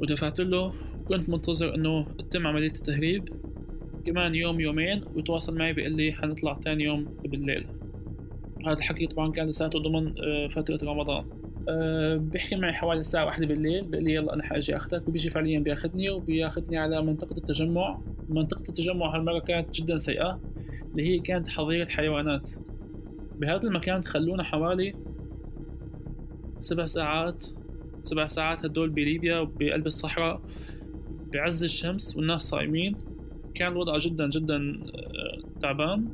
ودفعت 0.00 0.40
له 0.40 0.74
وكنت 1.00 1.28
منتظر 1.28 1.74
إنه 1.74 2.02
تتم 2.02 2.46
عملية 2.46 2.72
التهريب. 2.72 3.37
كمان 4.08 4.34
يوم 4.34 4.60
يومين 4.60 5.04
وتواصل 5.14 5.58
معي 5.58 5.72
بيقول 5.72 5.92
لي 5.92 6.12
حنطلع 6.12 6.54
تاني 6.64 6.84
يوم 6.84 7.04
بالليل. 7.24 7.66
هذا 8.66 8.72
الحكي 8.72 9.06
طبعا 9.06 9.32
كان 9.32 9.48
لساته 9.48 9.78
ضمن 9.78 10.14
آه، 10.24 10.48
فترة 10.48 10.78
رمضان. 10.82 11.24
أه 11.68 12.16
بيحكي 12.16 12.56
معي 12.56 12.72
حوالي 12.72 13.00
الساعة 13.00 13.24
واحدة 13.24 13.46
بالليل 13.46 13.84
بيقول 13.84 14.04
لي 14.04 14.14
يلا 14.14 14.34
أنا 14.34 14.42
حأجي 14.42 14.76
أخذك 14.76 15.08
وبيجي 15.08 15.30
فعليا 15.30 15.60
بيأخذني 15.60 16.10
وبيأخذني 16.10 16.76
على 16.76 17.02
منطقة 17.02 17.36
التجمع. 17.36 17.98
منطقة 18.28 18.62
التجمع 18.68 19.16
هالمرة 19.16 19.38
كانت 19.38 19.74
جدا 19.74 19.96
سيئة 19.96 20.40
اللي 20.90 21.06
هي 21.08 21.18
كانت 21.18 21.48
حظيرة 21.48 21.88
حيوانات. 21.88 22.50
بهذا 23.38 23.62
المكان 23.62 24.04
خلونا 24.04 24.42
حوالي 24.42 24.94
سبع 26.58 26.86
ساعات 26.86 27.46
سبع 28.02 28.26
ساعات 28.26 28.64
هدول 28.64 28.90
بليبيا 28.90 29.42
بقلب 29.42 29.86
الصحراء 29.86 30.40
بعز 31.32 31.64
الشمس 31.64 32.16
والناس 32.16 32.42
صايمين. 32.42 33.07
كان 33.58 33.72
الوضع 33.72 33.98
جدا 33.98 34.30
جدا 34.30 34.56
آه، 34.56 35.60
تعبان. 35.60 36.08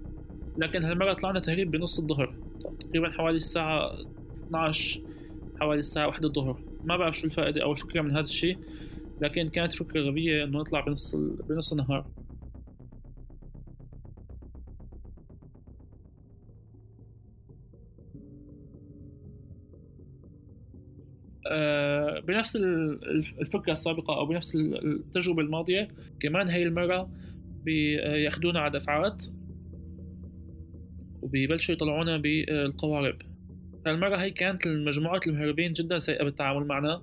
لكن 0.58 0.84
هالمرة 0.84 1.12
طلعنا 1.12 1.40
تهريب 1.40 1.70
بنص 1.70 1.98
الظهر. 1.98 2.34
تقريبا 2.80 3.10
حوالي 3.10 3.36
الساعة 3.36 3.94
12 4.46 5.00
حوالي 5.60 5.80
الساعة 5.80 6.06
1 6.06 6.24
الظهر. 6.24 6.60
ما 6.84 6.96
بعرف 6.96 7.18
شو 7.18 7.26
الفائدة 7.26 7.62
أو 7.62 7.72
الفكرة 7.72 8.02
من 8.02 8.10
هذا 8.10 8.24
الشيء 8.24 8.58
لكن 9.20 9.48
كانت 9.48 9.72
فكرة 9.72 10.00
غبية 10.00 10.44
إنه 10.44 10.58
نطلع 10.58 10.80
بنص 10.80 11.14
بنص 11.48 11.72
النهار. 11.72 12.06
آه، 21.46 22.20
بنفس 22.20 22.56
الفكرة 23.40 23.72
السابقة 23.72 24.18
أو 24.18 24.26
بنفس 24.26 24.54
التجربة 24.56 25.42
الماضية 25.42 25.88
كمان 26.20 26.48
هاي 26.48 26.62
المرة 26.62 27.10
بياخدونا 27.64 28.60
على 28.60 28.78
دفعات 28.78 29.24
وبيبلشوا 31.22 31.74
يطلعونا 31.74 32.16
بالقوارب. 32.16 33.16
هالمرة 33.86 34.16
هي 34.16 34.30
كانت 34.30 34.66
المجموعات 34.66 35.26
المهربين 35.26 35.72
جدا 35.72 35.98
سيئة 35.98 36.24
بالتعامل 36.24 36.66
معنا. 36.66 37.02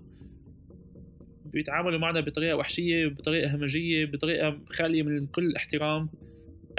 بيتعاملوا 1.45 1.99
معنا 1.99 2.21
بطريقة 2.21 2.55
وحشية 2.55 3.07
بطريقة 3.07 3.55
همجية 3.55 4.05
بطريقة 4.05 4.59
خالية 4.69 5.03
من 5.03 5.27
كل 5.27 5.45
الاحترام. 5.45 6.09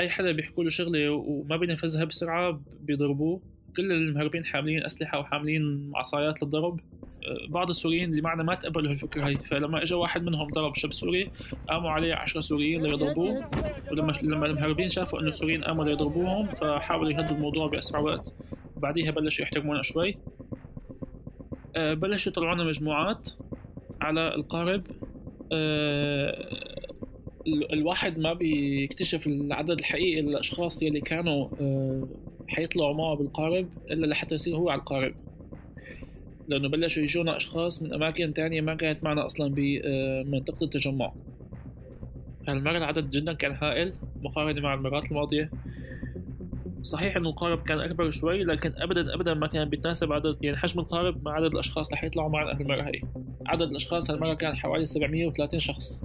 أي 0.00 0.08
حدا 0.08 0.32
بيحكوا 0.32 0.64
له 0.64 0.70
شغلة 0.70 1.10
وما 1.10 1.56
بينفذها 1.56 2.04
بسرعة 2.04 2.62
بيضربوه. 2.80 3.42
كل 3.76 3.92
المهربين 3.92 4.44
حاملين 4.44 4.84
أسلحة 4.84 5.20
وحاملين 5.20 5.92
عصايات 5.94 6.42
للضرب. 6.42 6.80
بعض 7.48 7.68
السوريين 7.68 8.10
اللي 8.10 8.22
معنا 8.22 8.42
ما 8.42 8.54
تقبلوا 8.54 8.90
هالفكرة 8.90 9.28
هي 9.28 9.34
فلما 9.34 9.82
اجى 9.82 9.94
واحد 9.94 10.22
منهم 10.22 10.50
ضرب 10.50 10.76
شاب 10.76 10.92
سوري 10.92 11.30
قاموا 11.68 11.90
عليه 11.90 12.14
10 12.14 12.40
سوريين 12.40 12.82
ليضربوه. 12.82 13.50
ولما 13.90 14.12
لما 14.22 14.46
المهربين 14.46 14.88
شافوا 14.88 15.20
إنه 15.20 15.28
السوريين 15.28 15.64
قاموا 15.64 15.84
ليضربوهم 15.84 16.46
فحاولوا 16.46 17.10
يهدوا 17.10 17.36
الموضوع 17.36 17.66
بأسرع 17.66 18.00
وقت. 18.00 18.34
بعديها 18.76 19.10
بلشوا 19.10 19.44
يحترمونا 19.44 19.82
شوي. 19.82 20.16
أه 21.76 21.94
بلشوا 21.94 22.32
يطلعونا 22.32 22.64
مجموعات 22.64 23.30
على 24.00 24.34
القارب. 24.34 24.82
أه 25.52 26.48
الواحد 27.46 28.18
ما 28.18 28.32
بيكتشف 28.32 29.26
العدد 29.26 29.78
الحقيقي 29.78 30.20
للأشخاص 30.20 30.82
يلي 30.82 31.00
كانوا 31.00 31.48
أه 31.60 32.08
حيطلعوا 32.48 32.94
معه 32.94 33.14
بالقارب 33.14 33.68
إلا 33.90 34.06
لحتى 34.06 34.34
يصير 34.34 34.56
هو 34.56 34.70
على 34.70 34.80
القارب. 34.80 35.14
لأنه 36.52 36.68
بلشوا 36.68 37.02
يجونا 37.02 37.36
أشخاص 37.36 37.82
من 37.82 37.94
أماكن 37.94 38.34
تانية 38.34 38.60
ما 38.60 38.74
كانت 38.74 39.04
معنا 39.04 39.26
أصلا 39.26 39.54
بمنطقة 39.56 40.64
التجمع 40.64 41.12
هالمرة 42.48 42.78
العدد 42.78 43.10
جدا 43.10 43.32
كان 43.32 43.52
هائل 43.52 43.92
مقارنة 44.22 44.60
مع 44.60 44.74
المرات 44.74 45.04
الماضية. 45.04 45.50
صحيح 46.82 47.16
إنه 47.16 47.28
القارب 47.28 47.62
كان 47.62 47.80
أكبر 47.80 48.10
شوي 48.10 48.44
لكن 48.44 48.72
ابدا 48.76 49.14
ابدا 49.14 49.34
ما 49.34 49.46
كان 49.46 49.68
بيتناسب 49.68 50.12
عدد 50.12 50.36
يعني 50.40 50.56
حجم 50.56 50.80
القارب 50.80 51.24
مع 51.24 51.32
عدد 51.32 51.52
الأشخاص 51.52 51.86
اللي 51.86 51.96
حيطلعوا 51.96 52.30
معنا 52.30 52.60
هالمره 52.60 52.82
هي 52.82 53.00
عدد 53.46 53.70
الأشخاص 53.70 54.10
هالمرة 54.10 54.34
كان 54.34 54.56
حوالي 54.56 54.86
730 54.86 55.60
شخص. 55.60 56.04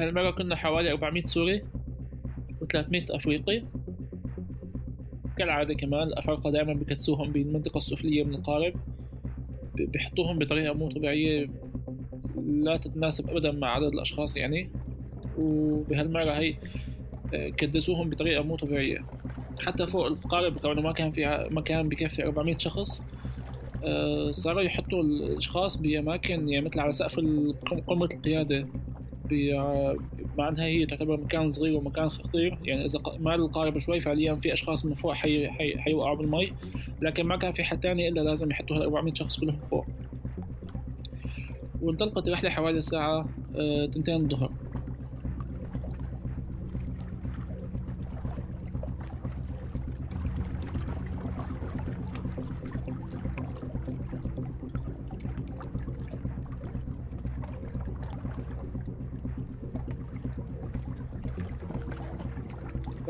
هالمرة 0.00 0.30
كنا 0.30 0.56
حوالي 0.56 0.90
400 0.92 1.24
سوري 1.24 1.62
و300 2.62 3.04
أفريقي. 3.10 3.62
كالعادة 5.38 5.74
كمان 5.74 6.02
الأفارقة 6.02 6.50
دائما 6.50 6.72
بكتسوهم 6.74 7.32
بالمنطقة 7.32 7.78
السفلية 7.78 8.24
من 8.24 8.34
القارب. 8.34 8.74
بيحطوهم 9.74 10.38
بطريقة 10.38 10.74
مو 10.74 10.90
طبيعية 10.90 11.48
لا 12.46 12.76
تتناسب 12.76 13.30
أبدا 13.30 13.52
مع 13.52 13.68
عدد 13.68 13.86
الأشخاص 13.86 14.36
يعني. 14.36 14.70
وبهالمرة 15.38 16.32
هي 16.32 16.54
آه، 17.34 17.48
كدسوهم 17.48 18.10
بطريقة 18.10 18.42
مو 18.42 18.56
طبيعية. 18.56 18.98
حتى 19.66 19.86
فوق 19.86 20.06
القارب 20.06 20.58
كونه 20.58 20.82
ما 20.82 20.92
كان 20.92 21.12
في 21.12 21.48
مكان 21.50 21.88
بكفي 21.88 22.24
400 22.24 22.58
شخص. 22.58 23.04
آه، 23.84 24.30
صاروا 24.30 24.62
يحطوا 24.62 25.02
الأشخاص 25.02 25.76
بأماكن 25.76 26.48
يعني 26.48 26.66
مثل 26.66 26.80
على 26.80 26.92
سقف 26.92 27.20
قمة 27.86 28.04
القيادة 28.04 28.66
مع 30.38 30.48
انها 30.48 30.64
هي 30.64 30.86
تعتبر 30.86 31.20
مكان 31.20 31.50
صغير 31.50 31.76
ومكان 31.76 32.08
خطير. 32.08 32.58
يعني 32.64 32.84
إذا 32.84 33.00
مال 33.18 33.34
القارب 33.34 33.78
شوي 33.78 34.00
فعليا 34.00 34.34
في 34.34 34.52
أشخاص 34.52 34.86
من 34.86 34.94
فوق 34.94 35.12
حي 35.12 35.48
حي 35.48 35.78
حيوقعوا 35.78 36.16
بالمي. 36.16 36.52
لكن 37.02 37.26
ما 37.26 37.36
كان 37.36 37.52
في 37.52 37.64
حد 37.64 37.80
تاني 37.80 38.08
إلا 38.08 38.20
لازم 38.20 38.50
يحطوا 38.50 38.76
هال 38.76 38.82
400 38.82 39.14
شخص 39.14 39.40
كلهم 39.40 39.60
فوق. 39.60 39.86
وانطلقت 41.82 42.28
الرحلة 42.28 42.50
حوالي 42.50 42.78
الساعة 42.78 43.28
2 43.54 44.08
آه، 44.08 44.16
الظهر. 44.16 44.50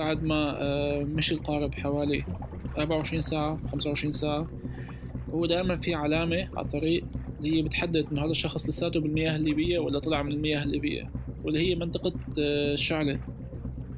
بعد 0.04 0.24
ما 0.24 0.62
آه، 0.62 1.04
مشي 1.04 1.34
القارب 1.34 1.74
حوالي 1.74 2.24
أربعة 2.78 2.96
وعشرين 2.96 3.22
ساعة 3.22 3.58
خمسة 3.72 3.90
وعشرين 3.90 4.12
ساعة 4.12 4.46
هو 5.30 5.46
دائما 5.46 5.76
في 5.76 5.94
علامة 5.94 6.48
على 6.56 6.66
الطريق 6.66 7.04
اللي 7.38 7.56
هي 7.56 7.62
بتحدد 7.62 8.06
إنه 8.12 8.24
هذا 8.24 8.30
الشخص 8.30 8.68
لساته 8.68 9.00
بالمياه 9.00 9.36
الليبية 9.36 9.78
ولا 9.78 9.98
طلع 9.98 10.22
من 10.22 10.32
المياه 10.32 10.62
الليبية 10.62 11.10
واللي 11.44 11.70
هي 11.70 11.74
منطقة 11.74 12.12
آه، 12.38 12.74
الشعلة. 12.74 13.20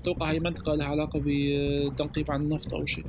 أتوقع 0.00 0.30
هي 0.30 0.40
منطقة 0.40 0.74
لها 0.74 0.86
علاقة 0.86 1.22
بتنقيب 1.24 2.30
عن 2.30 2.42
النفط 2.42 2.74
أو 2.74 2.86
شيء. 2.86 3.04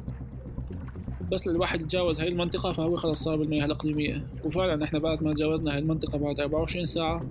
بس 1.31 1.47
للواحد 1.47 1.81
يتجاوز 1.81 2.21
هاي 2.21 2.27
المنطقة 2.27 2.73
فهو 2.73 2.95
خلص 2.95 3.23
صار 3.23 3.35
بالمياه 3.35 3.65
الإقليمية. 3.65 4.27
وفعلا 4.45 4.83
إحنا 4.83 4.99
بعد 4.99 5.23
ما 5.23 5.33
تجاوزنا 5.33 5.73
هاي 5.73 5.79
المنطقة 5.79 6.17
بعد 6.17 6.39
24 6.39 6.85
ساعة 6.85 7.25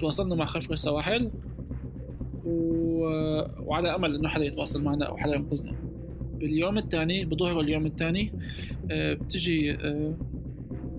تواصلنا 0.00 0.34
مع 0.34 0.44
خفر 0.44 0.72
السواحل. 0.72 1.30
وعلى 3.66 3.94
أمل 3.94 4.14
إنه 4.14 4.28
حدا 4.28 4.44
يتواصل 4.44 4.82
معنا 4.82 5.04
أو 5.04 5.16
حدا 5.16 5.34
ينقذنا. 5.34 5.72
باليوم 6.40 6.78
الثاني 6.78 7.24
بظهر 7.24 7.60
اليوم 7.60 7.86
الثاني 7.86 8.32
آه، 8.90 9.14
بتجي 9.14 9.72
آه، 9.74 10.14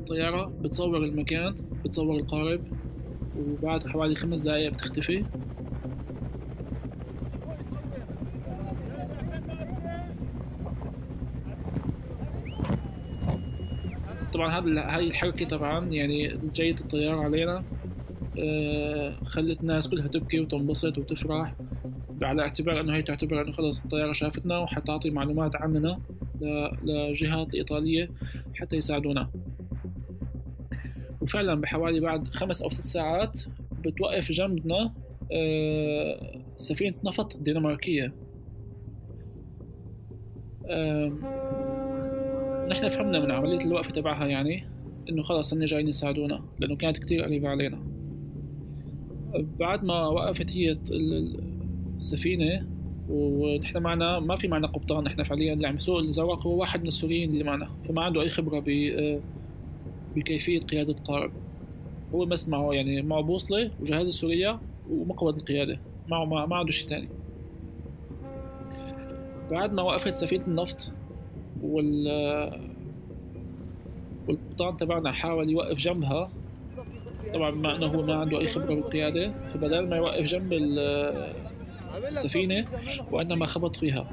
طيارة 0.08 0.46
بتصور 0.62 1.04
المكان 1.04 1.56
بتصور 1.86 2.16
القارب 2.16 2.62
وبعد 3.38 3.88
حوالي 3.88 4.16
خمس 4.16 4.42
دقايق 4.42 4.74
بتختفي. 4.74 5.26
طبعا 14.34 14.60
هذا 14.60 14.96
هاي 14.96 15.08
الحركة 15.08 15.46
طبعا 15.46 15.86
يعني 15.86 16.40
جاية 16.56 16.76
الطيارة 16.82 17.20
علينا 17.20 17.64
آه، 18.40 19.16
خلت 19.26 19.62
الناس 19.62 19.90
كلها 19.90 20.08
تبكي 20.08 20.40
وتنبسط 20.40 20.98
وتفرح. 20.98 21.56
على 22.24 22.42
اعتبار 22.42 22.80
أنه 22.80 22.96
هي 22.96 23.02
تعتبر 23.02 23.42
أنه 23.42 23.52
خلص 23.52 23.82
الطيارة 23.82 24.12
شافتنا 24.12 24.58
وحتعطي 24.58 25.10
معلومات 25.10 25.56
عننا 25.56 26.00
لجهات 26.84 27.54
الايطاليه 27.54 28.10
حتى 28.54 28.76
يساعدونا. 28.76 29.30
وفعلا 31.22 31.62
بحوالي 31.62 32.00
بعد 32.00 32.28
خمس 32.28 32.62
أو 32.62 32.70
ست 32.70 32.84
ساعات 32.84 33.42
بتوقف 33.86 34.32
جنبنا 34.32 34.94
آه، 35.34 36.42
سفينة 36.58 36.96
نفط 37.04 37.38
دنماركية. 37.38 38.14
نحن 42.70 42.90
فهمنا 42.90 43.20
من 43.20 43.32
عملية 43.32 43.66
الوقفة 43.66 43.90
تبعها 43.90 44.26
يعني 44.26 44.68
إنه 45.10 45.24
خلص 45.24 45.54
هن 45.54 45.66
جايين 45.66 45.88
يساعدونا 45.88 46.44
لأنه 46.60 46.76
كانت 46.76 46.98
كتير 46.98 47.24
قريبة 47.24 47.50
علينا. 47.50 47.84
بعد 49.60 49.84
ما 49.84 50.08
وقفت 50.08 50.52
هي 50.52 50.78
السفينة 52.02 52.68
ونحن 53.10 53.78
معنا 53.78 54.20
ما 54.20 54.36
في 54.36 54.48
معنا 54.48 54.68
قبطان 54.68 55.04
نحن 55.04 55.24
فعليا 55.24 55.54
اللي 55.54 55.68
عم 55.68 55.78
يسوق 55.78 56.00
الزواق 56.00 56.48
هو 56.48 56.60
واحد 56.60 56.82
من 56.82 56.88
السوريين 56.88 57.30
اللي 57.30 57.44
معنا 57.44 57.70
فما 57.90 58.02
عنده 58.02 58.22
أي 58.22 58.30
خبرة 58.30 58.60
ب 58.60 58.66
بكيفية 60.16 60.60
قيادة 60.60 60.94
قارب 60.94 61.32
هو 62.14 62.26
بس 62.26 62.50
معه 62.50 62.74
يعني 62.74 63.02
معه 63.02 63.22
بوصلة 63.22 63.72
وجهاز 63.82 64.08
السورية 64.08 64.60
ومقود 64.92 65.36
القيادة 65.36 65.80
معه 66.08 66.26
ما, 66.26 66.46
ما 66.46 66.56
عنده 66.56 66.72
شيء 66.72 66.90
تاني. 66.90 67.10
بعد 69.52 69.74
ما 69.74 69.82
وقفت 69.82 70.16
سفينة 70.16 70.48
النفط 70.48 70.94
وال 71.64 72.08
والقبطان 74.28 74.78
تبعنا 74.78 75.12
حاول 75.12 75.50
يوقف 75.50 75.78
جنبها 75.78 76.32
طبعا 77.34 77.52
بما 77.52 77.76
انه 77.76 77.86
هو 77.86 78.06
ما 78.06 78.16
عنده 78.16 78.40
أي 78.40 78.48
خبرة 78.48 78.76
بالقيادة 78.76 79.34
فبدل 79.54 79.90
ما 79.90 79.96
يوقف 79.96 80.24
جنب 80.24 80.54
السفينة 81.98 82.68
وأنما 83.12 83.46
خبط 83.46 83.76
فيها. 83.76 84.08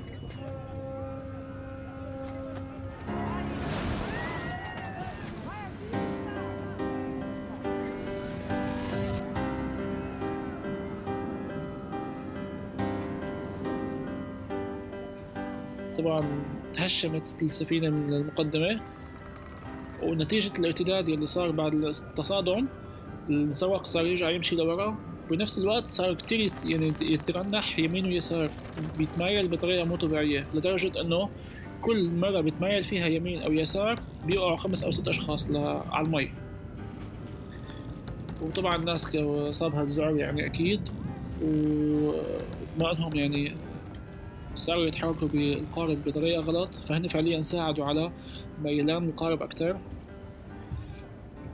طبعا 15.98 16.44
تهشمت 16.74 17.42
السفينة 17.42 17.90
من 17.90 18.12
المقدمة 18.12 18.80
ونتيجة 20.02 20.52
الارتداد 20.58 21.08
اللي 21.08 21.26
صار 21.26 21.50
بعد 21.50 21.74
التصادم 21.74 22.66
السواق 23.30 23.84
صار 23.84 24.06
يرجع 24.06 24.30
يمشي 24.30 24.56
لورا. 24.56 24.96
وبنفس 25.28 25.58
الوقت 25.58 25.90
صار 25.90 26.14
كتير 26.14 26.52
يعني 26.64 26.92
يترنح 27.00 27.78
يمين 27.78 28.06
ويسار 28.06 28.50
بيتمايل 28.98 29.48
بطريقة 29.48 29.84
مو 29.84 29.96
طبيعية 29.96 30.46
لدرجة 30.54 31.00
إنه 31.00 31.28
كل 31.82 32.10
مرة 32.10 32.40
بيتمايل 32.40 32.84
فيها 32.84 33.06
يمين 33.06 33.42
أو 33.42 33.52
يسار 33.52 34.00
بيوقعوا 34.26 34.56
خمس 34.56 34.82
أو 34.82 34.90
ست 34.90 35.08
أشخاص 35.08 35.50
على 35.90 36.06
المي. 36.06 36.30
وطبعا 38.42 38.76
الناس 38.76 39.06
صابها 39.50 39.82
الذعر 39.82 40.16
يعني 40.16 40.46
أكيد 40.46 40.80
وما 41.42 42.92
انهم 42.92 43.14
يعني 43.14 43.52
صاروا 44.54 44.86
يتحركوا 44.86 45.28
بالقارب 45.28 45.98
بطريقة 46.06 46.42
غلط 46.42 46.68
فهن 46.88 47.08
فعليا 47.08 47.42
ساعدوا 47.42 47.84
على 47.84 48.12
ميلان 48.62 49.04
القارب 49.04 49.42
أكتر. 49.42 49.76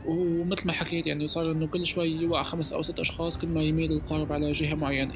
ومثل 0.07 0.67
ما 0.67 0.73
حكيت 0.73 1.07
يعني 1.07 1.29
صار 1.29 1.51
إنه 1.51 1.67
كل 1.67 1.87
شوي 1.87 2.09
يوقع 2.11 2.43
خمس 2.43 2.73
أو 2.73 2.83
ست 2.83 3.01
أشخاص 3.01 3.39
كل 3.39 3.49
ما 3.49 3.63
يميل 3.63 3.93
القارب 3.93 4.33
على 4.33 4.53
جهة 4.53 4.75
معينة. 4.75 5.15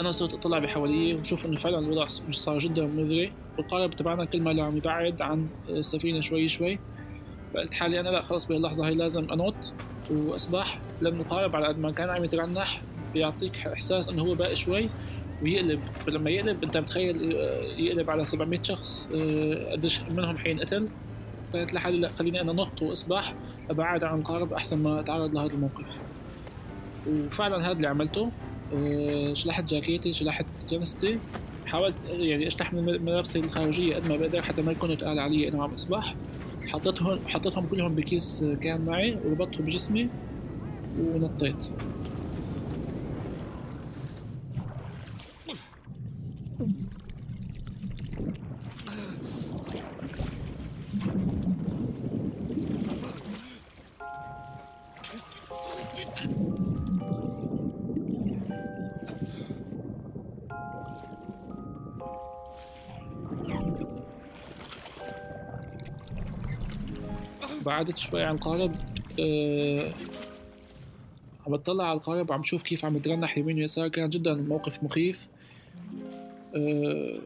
أنا 0.00 0.10
صرت 0.10 0.34
أطلع 0.34 0.58
بحوالي 0.58 1.14
وشوف 1.14 1.46
إنه 1.46 1.56
فعلا 1.56 1.78
الوضع 1.78 2.04
صار 2.30 2.58
جدا 2.58 2.86
مزري 2.86 3.32
والقارب 3.58 3.90
تبعنا 3.90 4.24
كل 4.24 4.42
ما 4.42 4.62
عم 4.62 4.76
يبعد 4.76 5.22
عن 5.22 5.46
السفينة 5.68 6.20
شوي 6.20 6.48
شوي. 6.48 6.78
فقلت 7.54 7.74
حالي 7.74 8.00
أنا 8.00 8.08
لا 8.08 8.22
خلص 8.22 8.46
بهاللحظة 8.46 8.86
هاي 8.86 8.94
لازم 8.94 9.30
أنط 9.30 9.72
وأسبح 10.10 10.78
لأنه 11.00 11.20
القارب 11.20 11.56
على 11.56 11.66
قد 11.66 11.78
ما 11.78 11.92
كان 11.92 12.10
عم 12.10 12.24
يترنح. 12.24 12.82
بيعطيك 13.14 13.56
إحساس 13.66 14.08
إنه 14.08 14.22
هو 14.22 14.34
باقي 14.34 14.56
شوي 14.56 14.88
ويقلب. 15.42 15.80
فلما 16.06 16.30
يقلب 16.30 16.64
أنت 16.64 16.76
متخيل 16.76 17.32
يقلب 17.78 18.10
على 18.10 18.26
700 18.26 18.62
شخص 18.62 19.08
آه، 19.14 19.72
قديش 19.72 20.00
منهم 20.00 20.38
حينقتل. 20.38 20.88
قلت 21.54 21.74
لحالي 21.74 21.98
لا 21.98 22.10
خليني 22.18 22.40
أنا 22.40 22.52
نط 22.52 22.82
واسبح 22.82 23.34
أبعد 23.70 24.04
عن 24.04 24.18
القارب 24.18 24.52
أحسن 24.52 24.78
ما 24.82 25.00
اتعرض 25.00 25.34
لهذا 25.34 25.52
الموقف. 25.52 25.86
وفعلا 27.08 27.66
هذا 27.66 27.72
اللي 27.72 27.86
عملته. 27.86 28.30
آه، 28.74 29.34
شلحت 29.34 29.64
جاكيتي 29.64 30.12
شلحت 30.12 30.46
جنستي. 30.70 31.18
حاولت 31.66 31.94
يعني 32.08 32.46
اشتحمل 32.46 33.02
ملابسي 33.02 33.38
الخارجية 33.38 33.96
قد 33.96 34.08
ما 34.08 34.16
بقدر 34.16 34.42
حتى 34.42 34.62
ما 34.62 34.72
يكونوا 34.72 34.94
تقال 34.94 35.18
علي 35.18 35.48
إنه 35.48 35.62
عم 35.62 35.72
اسبح 35.72 36.14
حطيتهم 36.66 37.18
حطيتهم 37.26 37.66
كلهم 37.66 37.94
بكيس 37.94 38.44
كان 38.60 38.84
معي 38.84 39.16
وربطته 39.24 39.58
بجسمي 39.58 40.08
ونطيت. 41.00 41.56
بعدت 67.66 67.98
شوي 67.98 68.22
عن 68.22 68.34
القارب 68.34 68.72
أه 69.20 69.90
عم 71.46 71.52
بطلع 71.52 71.84
على 71.84 71.96
القارب 71.96 72.30
وعم 72.30 72.44
شوف 72.44 72.62
كيف 72.62 72.84
عم 72.84 72.96
يترنح 72.96 73.38
يمين 73.38 73.56
ويسار. 73.56 73.88
كان 73.88 74.10
جدا 74.10 74.34
موقف 74.34 74.82
مخيف. 74.82 75.26
أه 76.56 77.18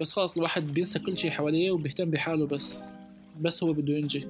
بس 0.00 0.12
خلص 0.12 0.36
الواحد 0.36 0.74
بينسى 0.74 0.98
كل 0.98 1.18
شيء 1.18 1.30
حواليه 1.30 1.70
وبيهتم 1.70 2.10
بحاله 2.10 2.46
بس. 2.46 2.78
بس 3.40 3.62
هو 3.62 3.72
بده 3.72 3.94
ينجي. 3.94 4.26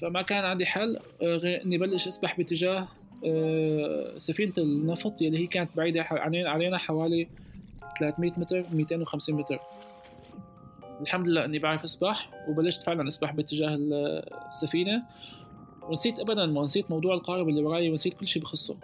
فما 0.00 0.22
كان 0.22 0.44
عندي 0.44 0.66
حل 0.66 0.96
آه، 1.22 1.36
غير 1.36 1.64
إني 1.64 1.78
بلش 1.78 2.08
أسبح 2.08 2.36
باتجاه 2.36 2.88
آه، 3.24 4.18
سفينة 4.18 4.52
النفط 4.58 5.22
يلي 5.22 5.38
هي 5.38 5.46
كانت 5.46 5.70
بعيدة 5.76 6.06
علينا 6.32 6.78
حوالي 6.78 7.28
300 8.00 8.32
متر 8.36 8.64
250 8.72 9.34
متر. 9.34 9.58
الحمد 11.00 11.28
لله 11.28 11.44
إني 11.44 11.58
بعرف 11.58 11.84
أسبح 11.84 12.30
وبلشت 12.48 12.82
فعلا 12.82 13.08
أسبح 13.08 13.32
باتجاه 13.32 13.78
السفينة. 14.48 15.02
ونسيت 15.82 16.18
ابدا 16.18 16.46
ما 16.46 16.64
نسيت 16.64 16.90
موضوع 16.90 17.14
القارب 17.14 17.48
اللي 17.48 17.62
وراي 17.62 17.90
ونسيت 17.90 18.14
كل 18.14 18.28
شيء 18.28 18.42
بخصه. 18.42 18.76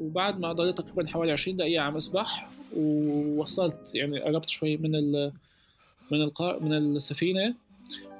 وبعد 0.00 0.40
ما 0.40 0.52
ضليت 0.52 0.80
تقريبا 0.80 1.08
حوالي 1.08 1.32
20 1.32 1.56
دقيقة 1.56 1.82
عم 1.82 1.96
أسبح 1.96 2.48
ووصلت 2.76 3.76
يعني 3.94 4.20
قربت 4.20 4.48
شوي 4.48 4.76
من 4.76 4.94
ال 4.94 5.32
من 6.10 6.22
القار 6.22 6.62
من 6.62 6.72
السفينة. 6.72 7.54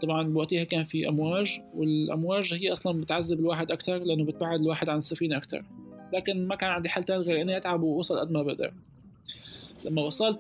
طبعا 0.02 0.22
بوقتها 0.22 0.64
كان 0.64 0.84
في 0.84 1.08
أمواج 1.08 1.60
والأمواج 1.74 2.54
هي 2.54 2.72
أصلا 2.72 3.00
بتعذب 3.00 3.40
الواحد 3.40 3.70
أكتر 3.70 3.98
لأنه 3.98 4.24
بتبعد 4.24 4.60
الواحد 4.60 4.88
عن 4.88 4.98
السفينة 4.98 5.36
أكتر. 5.36 5.64
لكن 6.12 6.46
ما 6.48 6.56
كان 6.56 6.70
عندي 6.70 6.88
حل 6.88 7.04
تاني 7.04 7.22
غير 7.22 7.40
إني 7.40 7.56
أتعب 7.56 7.82
وأوصل 7.82 8.18
قد 8.18 8.30
ما 8.30 8.42
بقدر. 8.42 8.72
لما 9.84 10.02
وصلت 10.02 10.38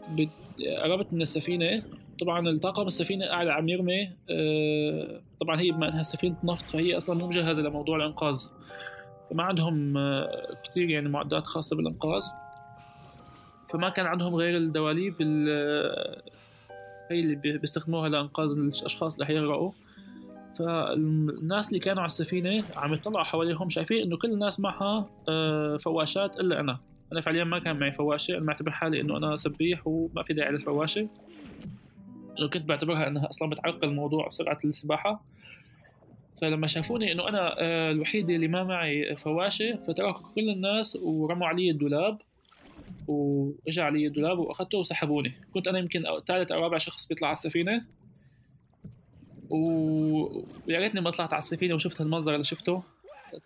قربت 0.82 1.12
من 1.12 1.22
السفينة 1.22 1.82
طبعا 2.20 2.48
الطاقم 2.48 2.86
السفينة 2.86 3.26
قاعد 3.26 3.48
عم 3.48 3.68
يرمي 3.68 4.10
آه، 4.30 5.20
طبعا 5.40 5.60
هي 5.60 5.70
بما 5.70 5.88
إنها 5.88 6.02
سفينة 6.02 6.36
نفط 6.44 6.68
فهي 6.68 6.96
أصلا 6.96 7.16
مو 7.16 7.28
مجهزة 7.28 7.62
لموضوع 7.62 7.96
الإنقاذ. 7.96 8.46
فما 9.30 9.42
عندهم 9.42 9.96
آه، 9.96 10.56
كثير 10.64 10.90
يعني 10.90 11.08
معدات 11.08 11.46
خاصة 11.46 11.76
بالإنقاذ. 11.76 12.22
فما 13.68 13.88
كان 13.88 14.06
عندهم 14.06 14.34
غير 14.34 14.56
الدواليب 14.56 15.14
هي 17.10 17.20
اللي 17.20 17.34
بيستخدموها 17.34 18.08
لإنقاذ 18.08 18.50
الأشخاص 18.50 19.14
اللي 19.14 19.26
حيغرقوا. 19.26 19.72
فالناس 20.58 21.68
اللي 21.68 21.80
كانوا 21.80 22.00
على 22.02 22.06
السفينة 22.06 22.64
عم 22.76 22.94
يطلعوا 22.94 23.24
حواليهم 23.24 23.70
شايفين 23.70 24.02
إنه 24.02 24.16
كل 24.16 24.32
الناس 24.32 24.60
معها 24.60 25.10
آه، 25.28 25.76
فواشات 25.76 26.40
إلا 26.40 26.60
أنا. 26.60 26.78
أنا 27.12 27.20
فعليا 27.20 27.44
ما 27.44 27.58
كان 27.58 27.78
معي 27.78 27.92
فواشة 27.92 28.32
أنا 28.32 28.44
معتبر 28.44 28.70
حالي 28.70 29.00
إنه 29.00 29.16
أنا 29.16 29.36
سبيح 29.36 29.86
وما 29.86 30.22
في 30.22 30.34
داعي 30.34 30.52
للفواشة. 30.52 31.00
لو 31.00 31.08
كنت 32.48 32.62
بعتبرها 32.62 33.08
إنها 33.08 33.30
أصلا 33.30 33.50
بتعرقل 33.50 33.94
موضوع 33.94 34.28
سرعة 34.28 34.58
السباحة 34.64 35.24
فلما 36.40 36.66
شافوني 36.66 37.12
إنه 37.12 37.28
أنا 37.28 37.54
آه، 37.58 37.90
الوحيد 37.90 38.30
اللي 38.30 38.48
ما 38.48 38.64
معي 38.64 39.16
فواشة 39.16 39.78
فتركوا 39.86 40.28
كل 40.34 40.50
الناس 40.50 40.96
ورموا 40.96 41.46
علي 41.46 41.70
الدولاب 41.70 42.18
واجى 43.08 43.80
علي 43.80 44.06
الدولاب 44.06 44.38
وأخذته 44.38 44.78
وسحبوني. 44.78 45.32
كنت 45.54 45.68
أنا 45.68 45.78
يمكن 45.78 46.04
ثالث 46.26 46.52
أو 46.52 46.62
رابع 46.62 46.78
شخص 46.78 47.06
بيطلع 47.06 47.28
على 47.28 47.32
السفينة. 47.32 47.84
ويا 49.50 50.78
ريتني 50.80 51.00
ما 51.00 51.10
طلعت 51.10 51.32
على 51.32 51.38
السفينة 51.38 51.74
وشفت 51.74 52.00
المنظر 52.00 52.34
اللي 52.34 52.44
شفته. 52.44 52.82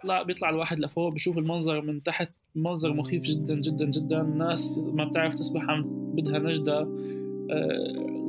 طلع 0.03 0.23
بيطلع 0.23 0.51
الواحد 0.51 0.81
لفوق 0.81 1.13
بشوف 1.13 1.39
المنظر 1.39 1.81
من 1.81 2.03
تحت 2.03 2.29
منظر 2.55 2.93
مخيف 2.93 3.23
جدا 3.23 3.55
جدا 3.55 3.85
جدا. 3.85 4.21
الناس 4.21 4.79
ما 4.79 5.05
بتعرف 5.05 5.35
تسبح 5.35 5.63
عم 5.63 5.83
بدها 6.15 6.39
نجدة. 6.39 6.89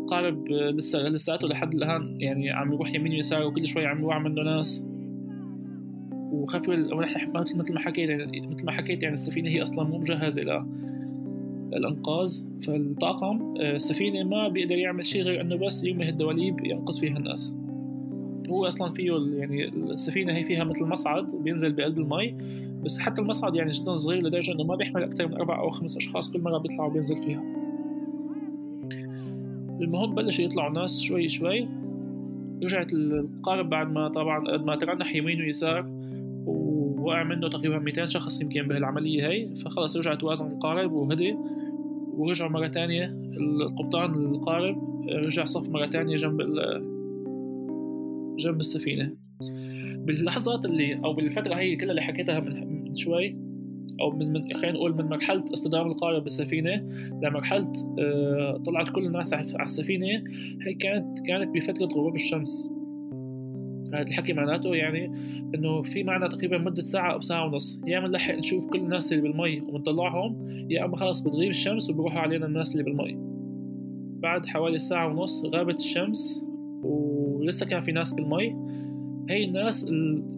آه، 0.06 0.20
القارب 0.30 0.48
لسه 0.50 1.00
لساته 1.00 1.48
لحد 1.48 1.74
الآن. 1.74 2.22
يعني 2.22 2.52
عم 2.52 2.74
يروح 2.74 2.94
يمين 2.96 3.12
ويسار 3.12 3.48
وكل 3.48 3.68
شوي 3.68 3.86
عم 3.86 4.02
يوقع 4.02 4.20
منه 4.20 4.44
ناس. 4.44 4.86
وخاف 6.32 6.70
مثل 6.70 7.74
ما 7.74 7.80
حكيت 7.80 8.10
يعني 8.10 8.48
مثل 8.48 8.66
ما 8.66 8.72
حكيت 8.72 9.04
يعني 9.04 9.16
السفينة 9.16 9.50
هي 9.50 9.64
أصلا 9.64 9.84
مو 9.84 9.98
مجهزة 9.98 10.66
الانقاذ 11.74 12.42
فالطاقم 12.62 13.56
آه، 13.60 13.76
السفينة 13.76 14.24
ما 14.24 14.48
بيقدر 14.48 14.78
يعمل 14.78 15.06
شيء 15.06 15.22
غير 15.22 15.42
إنه 15.42 15.56
بس 15.56 15.84
يرمي 15.84 16.10
الدواليب 16.10 16.66
ينقذ 16.66 17.00
فيها 17.00 17.18
الناس. 17.18 17.60
هو 18.50 18.68
أصلا 18.68 18.94
فيه 18.94 19.12
يعني 19.38 19.68
السفينة 19.68 20.34
هي 20.34 20.44
فيها 20.44 20.64
مثل 20.64 20.84
مصعد 20.84 21.26
بينزل 21.44 21.74
بقلب 21.74 21.98
المي. 21.98 22.36
بس 22.84 23.00
حتى 23.00 23.22
المصعد 23.22 23.56
يعني 23.56 23.72
جدا 23.72 23.96
صغير 23.96 24.22
لدرجة 24.22 24.52
إنه 24.52 24.64
ما 24.64 24.76
بيحمل 24.76 25.04
أكثر 25.04 25.28
من 25.28 25.34
أربع 25.34 25.60
أو 25.60 25.70
خمس 25.70 25.98
أشخاص 25.98 26.32
كل 26.32 26.42
مرة 26.42 26.58
بيطلع 26.58 26.86
وبينزل 26.86 27.18
فيها. 27.18 27.65
المهم 29.82 30.16
بلشوا 30.16 30.46
يطلعوا 30.46 30.74
ناس 30.74 31.00
شوي 31.00 31.30
شوي. 31.30 31.68
رجعت 32.64 32.94
القارب 32.94 33.70
بعد 33.70 33.92
ما 33.92 34.08
طبعا 34.08 34.52
قد 34.52 34.66
ما 34.66 34.76
ترنح 34.76 35.16
يمين 35.16 35.42
ويسار 35.42 35.86
وقع 36.98 37.24
منه 37.24 37.50
تقريبا 37.50 37.80
200 37.80 38.06
شخص 38.06 38.42
يمكن 38.42 38.68
بهالعملية 38.68 39.28
هي. 39.28 39.56
فخلص 39.56 39.98
رجع 39.98 40.16
توازن 40.16 40.52
القارب 40.52 40.92
وهدي 40.92 41.36
ورجعوا 42.18 42.52
مرة 42.52 42.68
تانية. 42.68 43.06
القبطان 43.38 44.14
القارب 44.14 45.06
رجع 45.10 45.46
صف 45.46 45.70
مرة 45.70 45.86
تانية 45.86 46.16
جنب 46.16 46.42
جنب 48.40 48.60
السفينة. 48.60 49.16
باللحظات 49.96 50.66
اللي 50.66 50.96
أو 50.96 51.14
بالفترة 51.14 51.56
هي 51.56 51.76
كلها 51.76 51.90
اللي 51.90 52.02
حكيتها 52.02 52.40
من 52.40 52.96
شوي 52.96 53.45
أو 54.02 54.12
من, 54.12 54.34
من 54.34 54.54
خلينا 54.54 54.72
نقول 54.72 54.96
من 54.96 55.06
مرحلة 55.06 55.44
اصطدام 55.54 55.88
القارب 55.88 56.24
بالسفينة. 56.24 56.76
لمرحلة 57.24 57.72
آه 58.00 58.58
طلعت 58.66 58.90
كل 58.90 59.06
الناس 59.06 59.34
على 59.34 59.64
السفينة 59.64 60.24
هي 60.62 60.74
كانت 60.74 61.20
كانت 61.28 61.56
بفترة 61.56 61.86
غروب 61.86 62.16
الشمس. 62.16 62.72
هذا 63.94 64.02
الحكي 64.02 64.34
معناته 64.34 64.76
يعني 64.76 65.06
إنه 65.56 65.82
في 65.82 66.04
معنا 66.04 66.28
تقريبا 66.28 66.58
مدة 66.58 66.84
ساعة 66.84 67.14
أو 67.14 67.22
ساعة 67.22 67.46
ونص. 67.46 67.82
يا 67.88 68.00
بنلحق 68.00 68.36
نشوف 68.36 68.70
كل 68.70 68.80
الناس 68.80 69.12
اللي 69.12 69.24
بالمي 69.24 69.62
وبنطلعهم 69.62 70.50
يا 70.70 70.86
إما 70.86 70.98
خلص 70.98 71.22
بتغيب 71.22 71.50
الشمس 71.50 71.90
وبروحوا 71.90 72.20
علينا 72.20 72.46
الناس 72.46 72.72
اللي 72.72 72.84
بالمي. 72.84 73.18
بعد 74.20 74.46
حوالي 74.46 74.80
ساعة 74.80 75.08
ونص 75.08 75.46
غابت 75.46 75.80
الشمس 75.80 76.46
ولسه 76.84 77.66
كان 77.66 77.84
في 77.84 77.92
ناس 77.92 78.14
بالمي. 78.14 78.56
هي 79.30 79.46
الناس 79.46 79.88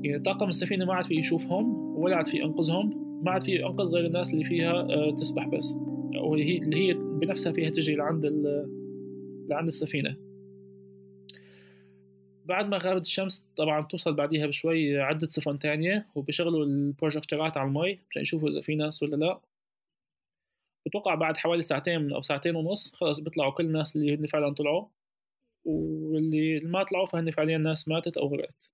يعني 0.03 0.19
طاقم 0.19 0.47
السفينة 0.47 0.86
ما 0.86 0.93
عاد 0.93 1.05
في 1.05 1.15
يشوفهم 1.15 1.97
ولا 1.97 2.15
عاد 2.15 2.27
في 2.27 2.38
ينقذهم. 2.38 3.07
ما 3.21 3.32
عاد 3.32 3.43
في 3.43 3.56
ينقذ 3.56 3.86
غير 3.86 4.06
الناس 4.06 4.34
اللي 4.34 4.45
فيها 4.45 4.71
آه، 4.71 5.12
تسبح 5.12 5.47
بس. 5.47 5.77
وهي 6.21 6.58
اللي 6.58 6.77
هي 6.77 6.93
بنفسها 6.93 7.51
فيها 7.51 7.69
تجي 7.69 7.95
لعند 7.95 8.25
لعند 9.49 9.67
السفينة. 9.67 10.17
بعد 12.45 12.65
ما 12.69 12.77
غابت 12.77 13.01
الشمس 13.01 13.47
طبعا 13.58 13.82
توصل 13.82 14.13
بعديها 14.13 14.47
بشوي 14.47 14.99
عدة 14.99 15.27
سفن 15.27 15.60
تانية 15.60 16.08
وبيشغلوا 16.15 16.65
البروجيكتورات 16.65 17.58
على 17.58 17.67
المي 17.67 17.99
مشان 18.10 18.21
يشوفوا 18.21 18.49
إذا 18.49 18.62
في 18.62 18.75
ناس 18.75 19.03
ولا 19.03 19.15
لا. 19.15 19.41
بتوقع 20.88 21.15
بعد 21.15 21.38
حوالي 21.38 21.63
ساعتين 21.63 22.13
أو 22.13 22.21
ساعتين 22.21 22.56
ونص 22.56 22.95
خلص 22.95 23.19
بيطلعوا 23.19 23.51
كل 23.51 23.65
الناس 23.65 23.95
اللي 23.95 24.15
هن 24.15 24.25
فعلا 24.25 24.53
طلعوا 24.53 24.88
واللي 25.65 26.60
ما 26.60 26.84
طلعوا 26.84 27.06
فهن 27.06 27.32
فعليا 27.32 27.58
ناس 27.58 27.88
ماتت 27.88 28.17
أو 28.17 28.27
غرقت. 28.27 28.71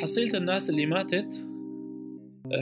حصيلة 0.00 0.38
الناس 0.38 0.70
اللي 0.70 0.86
ماتت 0.86 1.46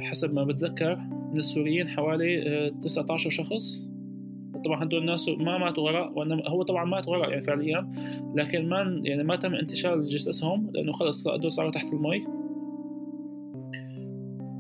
حسب 0.01 0.35
ما 0.35 0.45
بتذكر 0.45 0.97
من 1.33 1.39
السوريين 1.39 1.89
حوالي 1.89 2.71
19 2.83 3.27
آه، 3.27 3.31
شخص. 3.31 3.89
طبعا 4.65 4.85
هدول 4.85 5.01
الناس 5.01 5.29
ما 5.29 5.59
ماتوا 5.59 5.91
غرق 5.91 6.19
وإنما 6.19 6.49
هو 6.49 6.63
طبعا 6.63 6.85
ماتوا 6.85 7.17
غرق 7.17 7.29
يعني 7.31 7.43
فعليا 7.43 7.93
لكن 8.35 8.69
ما 8.69 9.01
يعني 9.05 9.25
ما 9.25 9.37
تم 9.37 9.55
انتشال 9.55 10.09
جثثهم 10.09 10.71
لأنه 10.75 10.93
خلص 10.93 11.27
هدول 11.27 11.53
صاروا 11.53 11.71
تحت 11.71 11.93
المي. 11.93 12.25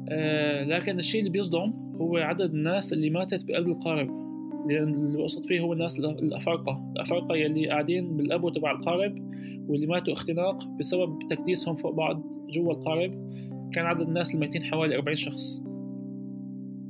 آه 0.08 0.64
لكن 0.64 0.98
الشيء 0.98 1.20
اللي 1.20 1.30
بيصدم 1.30 1.72
هو 2.00 2.16
عدد 2.16 2.54
الناس 2.54 2.92
اللي 2.92 3.10
ماتت 3.10 3.44
بقلب 3.44 3.68
القارب. 3.68 4.20
لأن 4.68 4.94
اللي 4.94 5.18
بقصد 5.18 5.46
فيه 5.46 5.60
هو 5.60 5.72
الناس 5.72 5.98
الأفارقة. 5.98 6.92
الأفارقة 6.96 7.36
يلي 7.36 7.68
قاعدين 7.68 8.16
بالأبو 8.16 8.48
تبع 8.48 8.70
القارب 8.70 9.30
واللي 9.68 9.86
ماتوا 9.86 10.12
اختناق 10.12 10.68
بسبب 10.68 11.18
تكديسهم 11.30 11.76
فوق 11.76 11.94
بعض. 11.94 12.29
جوا 12.50 12.72
القارب 12.72 13.30
كان 13.72 13.86
عدد 13.86 14.00
الناس 14.00 14.34
الميتين 14.34 14.64
حوالي 14.64 14.96
40 14.96 15.16
شخص. 15.16 15.62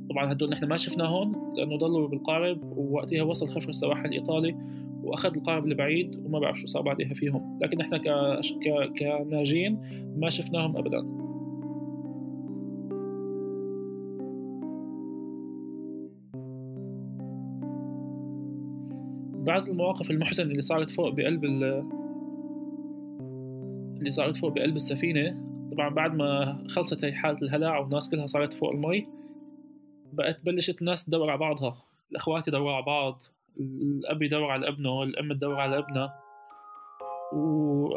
طبعا 0.09 0.31
هدول 0.31 0.49
نحن 0.49 0.65
ما 0.65 0.77
شفناهم 0.77 1.55
لأنه 1.55 1.77
ضلوا 1.77 2.07
بالقارب 2.07 2.77
ووقتها 2.77 3.23
وصل 3.23 3.47
خفر 3.47 3.69
السواحل 3.69 4.05
الإيطالي 4.05 4.55
وأخذ 5.03 5.35
القارب 5.35 5.67
لبعيد 5.67 6.15
وما 6.25 6.39
بعرف 6.39 6.59
شو 6.59 6.67
صار 6.67 6.81
بعدها 6.81 7.13
فيهم. 7.13 7.59
لكن 7.61 7.77
نحن 7.77 7.97
ك... 7.97 8.03
ك... 8.63 8.99
كناجين 8.99 9.79
ما 10.17 10.29
شفناهم 10.29 10.77
ابدا. 10.77 11.21
بعد 19.45 19.67
المواقف 19.67 20.11
المحزنة 20.11 20.51
اللي 20.51 20.61
صارت 20.61 20.89
فوق 20.89 21.09
بقلب 21.09 21.45
ال... 21.45 21.63
اللي 23.97 24.11
صارت 24.11 24.37
فوق 24.37 24.53
بقلب 24.53 24.75
السفينة 24.75 25.50
طبعا 25.71 25.89
بعد 25.89 26.15
ما 26.15 26.57
خلصت 26.69 27.05
هي 27.05 27.13
حالة 27.13 27.37
الهلع 27.41 27.77
والناس 27.77 28.09
كلها 28.09 28.27
صارت 28.27 28.53
فوق 28.53 28.71
المي 28.71 29.07
بقت 30.13 30.45
بلشت 30.45 30.81
الناس 30.81 31.05
تدور 31.05 31.29
على 31.29 31.39
بعضها. 31.39 31.77
الأخوات 32.11 32.47
يدوروا 32.47 32.73
على 32.73 32.85
بعض 32.85 33.21
الأب 33.59 34.21
يدور 34.21 34.51
على 34.51 34.67
ابنه 34.67 35.03
الأم 35.03 35.33
تدور 35.33 35.59
على 35.59 35.77
ابنها. 35.77 36.19
و... 37.33 37.87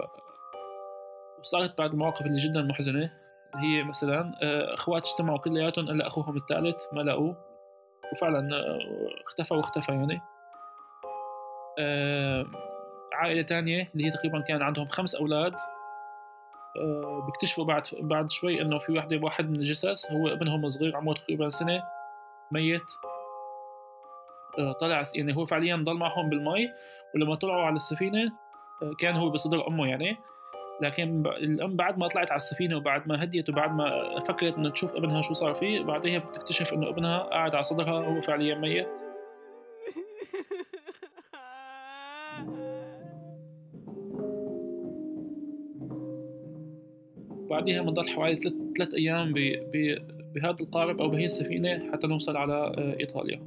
وصارت 1.41 1.79
بعد 1.79 1.91
المواقف 1.91 2.27
اللي 2.27 2.39
جدا 2.39 2.63
محزنة. 2.63 3.11
هي 3.55 3.83
مثلا 3.83 4.35
آه، 4.43 4.75
أخوات 4.75 5.07
اجتمعوا 5.07 5.39
كلياتهم 5.39 5.89
الا 5.89 6.07
أخوهم 6.07 6.37
الثالث 6.37 6.83
ما 6.93 7.01
لقوه. 7.01 7.37
وفعلا 8.13 8.57
آه، 8.57 8.79
اختفى 9.27 9.55
واختفى 9.55 9.93
يعني. 9.93 10.21
آه، 11.79 12.47
عائلة 13.13 13.43
تانية 13.43 13.91
اللي 13.95 14.07
هي 14.07 14.11
تقريبا 14.11 14.41
كان 14.41 14.63
عندهم 14.63 14.89
خمس 14.89 15.15
أولاد. 15.15 15.55
بيكتشفوا 17.27 17.65
بعد 17.65 17.83
بعد 18.01 18.31
شوي 18.31 18.63
إنه 18.63 18.79
في 18.79 18.93
وحده 18.93 19.17
واحد 19.23 19.51
من 19.51 19.57
الجثث 19.57 20.13
هو 20.13 20.29
ابنهم 20.29 20.65
الصغير 20.65 20.97
عمره 20.97 21.15
تقريبا 21.15 21.49
سنة 21.49 21.83
ميت. 22.53 22.83
آه، 24.59 24.73
طلع 24.73 25.03
يعني 25.15 25.37
هو 25.37 25.47
فعليا 25.47 25.77
ضل 25.77 25.95
معهم 25.95 26.31
بالمي 26.31 26.69
ولما 27.15 27.35
طلعوا 27.35 27.63
على 27.63 27.77
السفينة 27.77 28.33
آه، 28.83 28.95
كان 28.99 29.17
هو 29.17 29.31
بصدر 29.31 29.69
أمه 29.69 29.89
يعني. 29.89 30.17
لكن 30.81 31.27
الأم 31.27 31.77
بعد 31.77 31.99
ما 31.99 32.09
طلعت 32.09 32.31
على 32.31 32.37
السفينة 32.37 32.77
وبعد 32.77 33.09
ما 33.09 33.23
هديت 33.23 33.49
وبعد 33.49 33.75
ما 33.75 34.21
فكرت 34.21 34.55
إنه 34.55 34.71
تشوف 34.71 34.97
ابنها 34.97 35.23
شو 35.23 35.35
صار 35.35 35.55
فيه 35.55 35.83
بعدها 35.83 36.19
بتكتشف 36.19 36.73
إنه 36.73 36.89
ابنها 36.89 37.19
قاعد 37.19 37.55
على 37.55 37.65
صدرها 37.65 38.07
هو 38.07 38.21
فعليا 38.21 38.55
ميت. 38.55 38.89
بعدها 47.55 47.83
بنضل 47.83 48.09
حوالي 48.09 48.41
ثلاث 48.77 48.95
أيام 48.95 49.33
بهذا 50.35 50.57
القارب 50.61 51.01
أو 51.01 51.09
بهي 51.09 51.25
السفينة 51.25 51.93
حتى 51.93 52.07
نوصل 52.07 52.37
على 52.37 52.55
آه، 52.55 52.97
إيطاليا. 53.01 53.41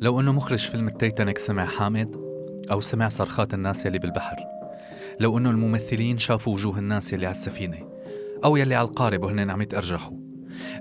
لو 0.00 0.20
إنه 0.20 0.32
مخرج 0.32 0.58
فيلم 0.58 0.88
التيتانيك 0.88 1.38
سمع 1.38 1.66
حامد 1.66 2.16
أو 2.70 2.80
سمع 2.80 3.08
صرخات 3.08 3.54
الناس 3.54 3.86
يلي 3.86 3.98
بالبحر 3.98 4.36
لو 5.20 5.38
إنه 5.38 5.50
الممثلين 5.50 6.18
شافوا 6.18 6.52
وجوه 6.52 6.78
الناس 6.78 7.12
يلي 7.12 7.26
على 7.26 7.34
السفينة 7.34 7.88
أو 8.44 8.56
يلي 8.56 8.74
على 8.74 8.88
القارب 8.88 9.24
وهن 9.24 9.50
عم 9.50 9.62
يتأرجحوا 9.62 10.16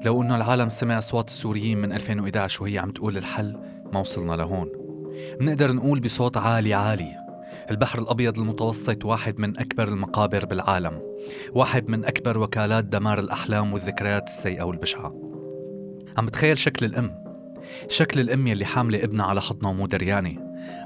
لو 0.06 0.21
إنه 0.21 0.36
العالم 0.36 0.69
سمع 0.69 0.97
أصوات 0.97 1.28
السوريين 1.28 1.78
من 1.78 1.93
2011 1.93 2.63
وهي 2.63 2.78
عم 2.80 2.91
تقول 2.91 3.17
الحل 3.17 3.58
ما 3.93 4.00
وصلنا 4.00 4.34
لهون. 4.34 4.80
منقدر 5.39 5.71
نقول 5.71 6.00
بصوت 6.00 6.38
عالي 6.38 6.74
عالي. 6.74 7.21
البحر 7.71 8.00
الأبيض 8.00 8.39
المتوسط 8.39 9.06
واحد 9.06 9.39
من 9.39 9.60
أكبر 9.60 9.88
المقابر 9.88 10.45
بالعالم 10.45 11.02
واحد 11.54 11.89
من 11.89 12.06
أكبر 12.06 12.38
وكالات 12.38 12.84
دمار 12.84 13.19
الأحلام 13.19 13.74
والذكريات 13.74 14.28
السيئة 14.28 14.63
والبشعة. 14.63 15.15
عم 16.17 16.26
بتخيل 16.26 16.58
شكل 16.58 16.86
الأم؟ 16.86 17.24
شكل 17.88 18.19
الأم 18.19 18.47
يلي 18.47 18.65
حاملة 18.65 19.04
ابنها 19.04 19.26
على 19.26 19.41
حضنها 19.41 19.69
ومو 19.69 19.88
دريانة. 19.88 20.32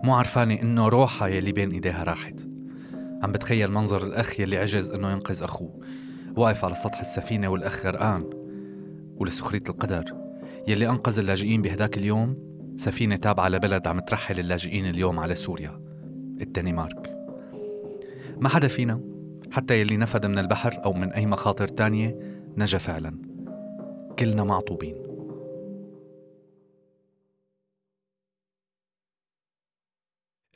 مو 0.03 0.13
عرفانة 0.13 0.61
إنه 0.61 0.87
روحها 0.87 1.27
يلي 1.27 1.51
بين 1.51 1.71
إيديها 1.71 2.03
راحت. 2.03 2.47
عم 3.23 3.31
بتخيل 3.31 3.71
منظر 3.71 4.03
الأخ 4.03 4.39
يلي 4.39 4.57
عجز 4.57 4.91
إنه 4.91 5.11
ينقذ 5.11 5.43
أخوه. 5.43 5.79
واقف 6.37 6.65
على 6.65 6.75
سطح 6.75 6.99
السفينة 6.99 7.47
والأخ 7.47 7.85
غرقان. 7.85 8.29
ولسخرية 9.17 9.63
القدر 9.69 10.05
يلي 10.67 10.89
أنقذ 10.89 11.19
اللاجئين 11.19 11.61
بهداك 11.61 11.97
اليوم؟ 11.97 12.54
سفينة 12.75 13.15
تابعة 13.15 13.49
لبلد 13.49 13.87
عم 13.87 13.99
ترحل 13.99 14.39
اللاجئين 14.39 14.85
اليوم 14.85 15.19
على 15.19 15.35
سوريا. 15.35 15.81
الدنمارك. 16.41 17.17
ما 18.37 18.49
حدا 18.49 18.67
فينا 18.67 19.01
حتى 19.51 19.81
يلي 19.81 19.97
نفد 19.97 20.25
من 20.25 20.39
البحر 20.39 20.81
أو 20.85 20.93
من 20.93 21.13
أي 21.13 21.25
مخاطر 21.25 21.67
تانية 21.67 22.19
نجا 22.57 22.77
فعلا. 22.77 23.21
كلنا 24.19 24.43
معطوبين. 24.43 25.05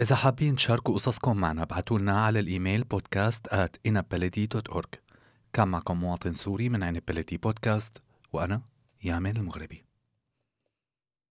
إذا 0.02 0.16
حابين 0.16 0.56
تشاركوا 0.56 0.94
قصصكم 0.94 1.38
معنا 1.38 1.64
ابعتوا 1.64 2.00
لنا 2.00 2.22
على 2.26 2.40
الإيميل 2.40 2.84
بودكاست 2.84 3.48
at 3.48 3.92
inability.org 3.92 5.00
كان 5.54 5.68
معكم 5.68 6.00
مواطن 6.00 6.34
سوري 6.34 6.70
من 6.70 6.84
عين 6.84 7.02
بلدي 7.08 7.38
بودكاست 7.38 8.02
وأنا 8.34 8.62
يامن 9.04 9.38
المغربي. 9.38 9.88